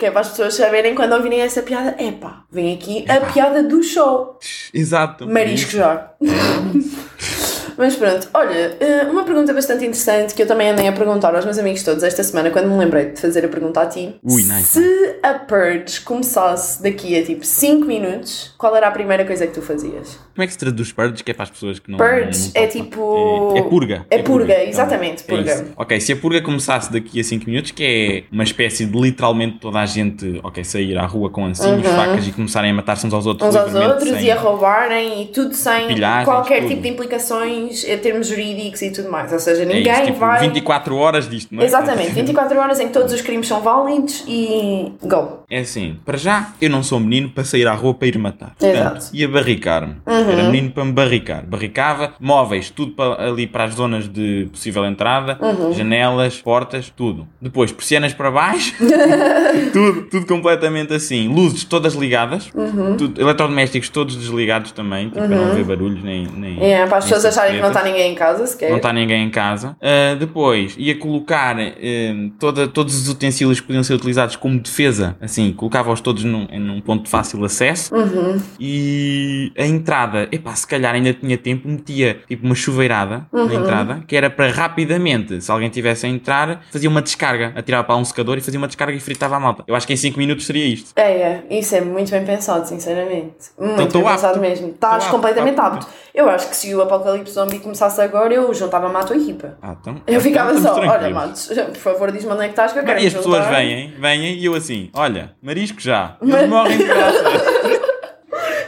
[0.00, 3.62] Que é para as pessoas saberem quando ouvirem essa piada, epá, vem aqui a piada
[3.62, 4.38] do show.
[4.72, 5.28] Exato.
[5.28, 6.12] Marisco já.
[7.80, 11.44] Mas pronto, olha, eh, uma pergunta bastante interessante que eu também andei a perguntar aos
[11.46, 14.14] meus amigos todos esta semana, quando me lembrei de fazer a pergunta a ti.
[14.22, 19.24] Ui, nice, Se a Purge começasse daqui a tipo 5 minutos, qual era a primeira
[19.24, 20.18] coisa que tu fazias?
[20.34, 21.22] Como é que se traduz purge?
[21.24, 21.96] Que é para as pessoas que não.
[21.98, 24.06] Purge não- não é tipo- É, é purga.
[24.10, 24.68] É purga, então.
[24.68, 25.66] exatamente, É purga.
[25.76, 27.82] ok, se a purga começasse daqui a 5 minutos, que
[28.30, 32.26] é uma espécie de literalmente toda a gente, ok, sair à rua com ancinhos, facas
[32.26, 33.54] e começarem a matar-se uns aos outros.
[33.54, 33.62] Uhum.
[33.64, 35.88] Uns aos outros sem- e a roubarem e tudo sem
[36.24, 36.68] qualquer tudo.
[36.68, 39.32] tipo de implicações em termos jurídicos e tudo mais.
[39.32, 40.40] Ou seja, É ninguém isso, tipo, vai.
[40.40, 41.66] 24 horas disto, não é?
[41.66, 45.40] Exatamente, 24 horas em que todos os crimes são válidos e go.
[45.50, 48.54] É assim, para já, eu não sou menino para sair à rua para ir matar.
[48.60, 48.82] Exato.
[48.90, 49.96] Portanto, ia barricar-me.
[50.06, 51.44] Era menino para me barricar.
[51.46, 55.38] Barricava, móveis, tudo para, ali para as zonas de possível entrada,
[55.76, 57.26] janelas, portas, tudo.
[57.40, 58.74] Depois, persianas para baixo,
[59.72, 61.28] tudo, tudo completamente assim.
[61.28, 62.50] Luzes todas ligadas,
[62.98, 66.26] tudo- eletrodomésticos todos desligados também, tipo, para não haver barulhos nem.
[66.26, 68.70] nem É, para as pessoas acharem Não está ninguém em casa sequer.
[68.70, 69.76] Não está ninguém em casa.
[69.80, 75.16] Uh, depois ia colocar uh, toda, todos os utensílios que podiam ser utilizados como defesa,
[75.20, 77.94] assim, colocava-os todos num, num ponto de fácil acesso.
[77.94, 78.40] Uhum.
[78.58, 83.52] E a entrada, epá, se calhar ainda tinha tempo, metia tipo uma chuveirada na Uhum.
[83.52, 87.96] entrada, que era para rapidamente, se alguém tivesse a entrar, fazia uma descarga, atirava para
[87.96, 89.64] um secador e fazia uma descarga e fritava a malta.
[89.66, 90.92] Eu acho que em 5 minutos seria isto.
[90.96, 93.50] É, é, isso é muito bem pensado, sinceramente.
[93.58, 94.40] Muito estou bem pensado apto.
[94.40, 94.68] mesmo.
[94.70, 96.00] Estás completamente apto, apto.
[96.14, 99.58] Eu acho que se o Apocalipse Zombie começasse agora, eu juntava-me à tua equipa.
[99.60, 101.48] Ah, então, Eu ficava então só, estamos olha, tranquilos.
[101.56, 103.92] Matos, por favor, diz-me onde é que estás que eu quero E as pessoas vêm,
[103.98, 106.16] vêm e eu assim, olha, marisco já.
[106.22, 107.24] Eles Mas- morrem de graça.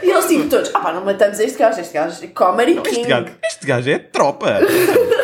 [0.03, 3.03] E eles tipo todos, ah pá, não matamos este gajo, este gajo é comedy Este
[3.07, 4.59] gajo, este gajo é tropa.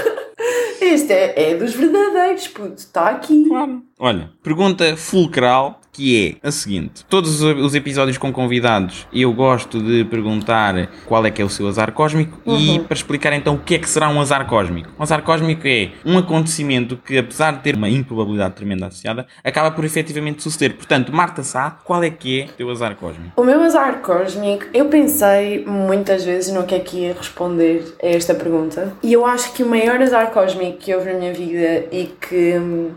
[0.82, 3.46] Este é, é dos verdadeiros, puto, está aqui.
[3.48, 3.84] Claro.
[4.00, 9.82] Olha, pergunta fulcral que é a seguinte: todos os- os episódios com convidados eu gosto
[9.82, 13.60] de perguntar qual é que é o seu azar cósmico e para explicar então o
[13.60, 14.90] que é que será um azar cósmico.
[14.98, 19.72] Um azar cósmico é um acontecimento que, apesar de ter uma improbabilidade tremenda associada, acaba
[19.72, 20.76] por efetivamente suceder.
[20.78, 23.32] Portanto, Marta Sá, qual é que é o teu azar cósmico?
[23.36, 28.08] O meu azar cósmico, eu pensei muitas vezes no que é que ia responder a
[28.08, 28.94] esta pergunta.
[29.04, 32.54] E eu acho que o maior azar cósmico que houve na minha vida e que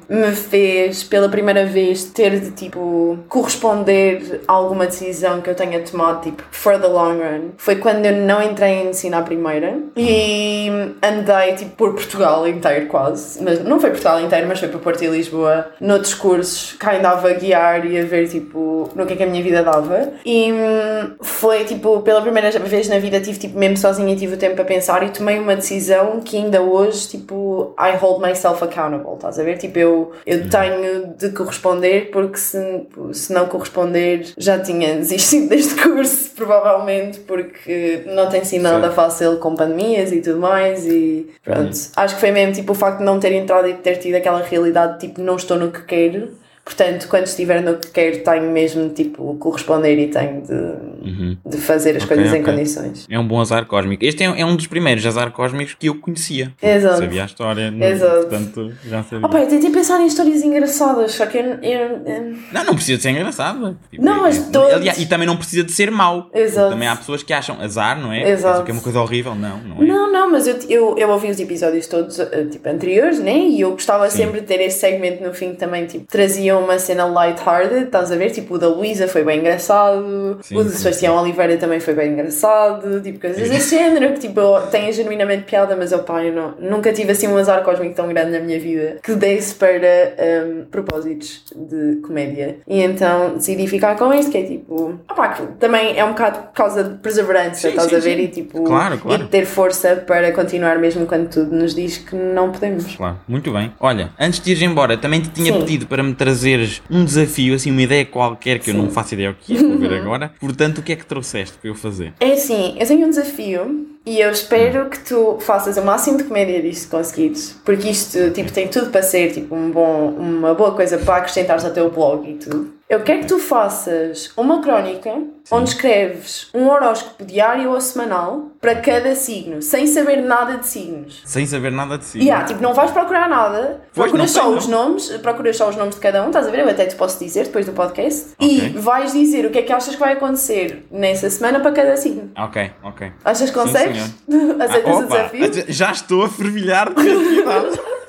[0.09, 2.92] me fez pela primeira vez ter de tipo
[3.29, 8.07] corresponder a alguma decisão que eu tenha tomado, tipo, for the long run, foi quando
[8.07, 10.69] eu não entrei em ensino à primeira e
[11.03, 13.43] andei tipo por Portugal inteiro quase.
[13.43, 17.31] Mas não foi Portugal inteiro, mas foi para Porto e Lisboa, noutros cursos, cá andava
[17.31, 20.13] a guiar e a ver tipo no que é que a minha vida dava.
[20.25, 24.39] E hum, foi tipo, pela primeira vez na vida tive tipo mesmo sozinha tive o
[24.39, 29.15] tempo para pensar e tomei uma decisão que ainda hoje tipo I hold myself accountable,
[29.15, 29.59] estás a ver?
[29.59, 32.82] Tipo, eu, eu tenho de corresponder porque se,
[33.13, 38.95] se não corresponder já tinha desistido deste curso, provavelmente, porque não tem sido nada Certo.
[38.95, 41.77] fácil com pandemias e tudo mais e pronto.
[41.97, 44.43] Acho que foi mesmo tipo o facto de não ter entrado e ter tido aquela
[44.43, 46.42] realidade tipo não estou no que quero.
[46.65, 51.97] Portanto, quando estiver no que quero, tenho mesmo tipo corresponder e tenho de, de fazer
[51.97, 52.53] as Ok, coisas em ok.
[52.55, 53.07] condições.
[53.11, 54.05] É um bom azar cósmico.
[54.05, 56.53] Este é, é um dos primeiros azar cósmicos que eu conhecia.
[56.63, 56.99] Exato.
[56.99, 58.21] Sabia a história, não- Exato.
[58.29, 59.27] portanto já sabia.
[59.27, 62.97] Opa, eu tentei pensar em histórias engraçadas, só que eu, eu- eu- Não, não precisa
[62.97, 63.77] de ser engraçado.
[63.91, 66.31] Tipo, Não, mas é- todos- aliás, e também não precisa de ser mau.
[66.33, 66.71] Exato.
[66.71, 68.31] Também há pessoas que acham azar, não é?
[68.31, 68.63] Exato.
[68.65, 69.35] Que é uma coisa horrível.
[69.35, 69.87] Não, não é?
[69.87, 73.37] Não, não, mas eu, eu, eu ouvi os episódios todos eh, tipo, anteriores, né?
[73.37, 76.79] E eu gostava sempre de ter esse segmento no fim que também tipo, trazia uma
[76.79, 78.31] cena light-hearted, estás a ver?
[78.31, 82.13] Tipo, o da Luísa foi bem engraçado, Sim, o sim, Sebastião Oliveira também foi bem
[82.13, 84.41] engraçado, tipo, coisas desse género que tipo,
[84.71, 88.09] têm genuinamente piada, mas eu pá, eu não, nunca tive assim um azar cósmico tão
[88.09, 90.15] grande na minha vida que desse para
[90.47, 92.57] um, propósitos de comédia.
[92.67, 96.39] E então decidi ficar com este, que é tipo, opá, que também é um bocado
[96.45, 98.19] por causa de perseverança, Sim, estás sim, a ver?
[98.19, 99.23] E tipo, Claro, claro.
[99.23, 102.97] e ter força para continuar mesmo quando tudo nos diz que não podemos.
[102.97, 103.73] Claro, muito bem.
[103.81, 107.71] Olha, antes de ires embora, também te tinha pedido para me trazeres um desafio, assim,
[107.71, 110.33] uma ideia qualquer que eu não faço ideia o que é, vou ver agora.
[110.41, 112.13] Portanto, o que é que trouxeste para eu fazer?
[112.19, 116.25] É assim, eu tenho um desafio e eu espero que tu faças o máximo de
[116.25, 120.55] comédia disto que conseguires, porque isto tipo, tem tudo para ser tipo, um bom, uma
[120.55, 122.82] boa coisa para acrescentares ao teu blog e tudo.
[122.93, 125.11] Eu quero que tu faças uma crónica
[125.51, 131.23] onde escreves um horóscopo diário ou semanal para cada signo, sem saber nada de signos.
[131.25, 132.19] Sem saber nada de si.
[132.19, 134.89] E yeah, tipo, não vais procurar nada, Pois, procuras só os não.
[134.89, 136.59] nomes, procuras só os nomes de cada um, estás a ver?
[136.61, 138.33] Eu até te posso dizer depois do podcast.
[138.39, 138.47] Ok.
[138.59, 141.97] E vais dizer o que é que achas que vai acontecer nessa semana para cada
[141.97, 142.31] signo.
[142.37, 143.11] Ok, ok.
[143.25, 144.03] Achas que Sim, consegues?
[144.61, 145.65] Ah, Aceitas o opa, desafio?
[145.69, 147.81] já estou a fervilhar de criatividade.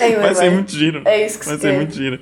[0.00, 0.50] Ainda Vai ser bem.
[0.50, 1.02] muito giro.
[1.04, 1.76] É isso que Vai se ser quer.
[1.76, 2.20] muito giro.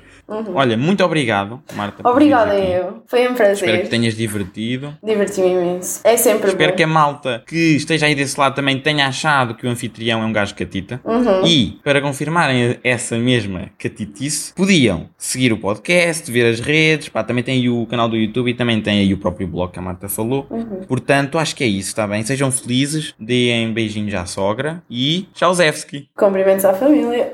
[0.53, 2.07] Olha, muito obrigado, Marta.
[2.07, 3.01] Obrigada eu.
[3.07, 3.53] Foi um prazer.
[3.67, 4.95] Espero que tenhas divertido.
[5.03, 6.01] Diverti-me imenso.
[6.03, 6.77] É sempre Espero bom.
[6.77, 10.25] que a malta que esteja aí desse lado também tenha achado que o anfitrião é
[10.25, 11.01] um gajo catita.
[11.03, 11.47] Uhum.
[11.47, 17.43] E, para confirmarem essa mesma catitice, podiam seguir o podcast, ver as redes, pá, também
[17.43, 19.81] tem aí o canal do YouTube e também tem aí o próprio blog que a
[19.81, 20.45] Marta falou.
[20.51, 20.81] Uhum.
[20.87, 22.21] Portanto, acho que é isso, está bem?
[22.21, 26.07] Sejam felizes, deem beijinhos à sogra e tchauzevski.
[26.15, 27.31] Cumprimentos à família.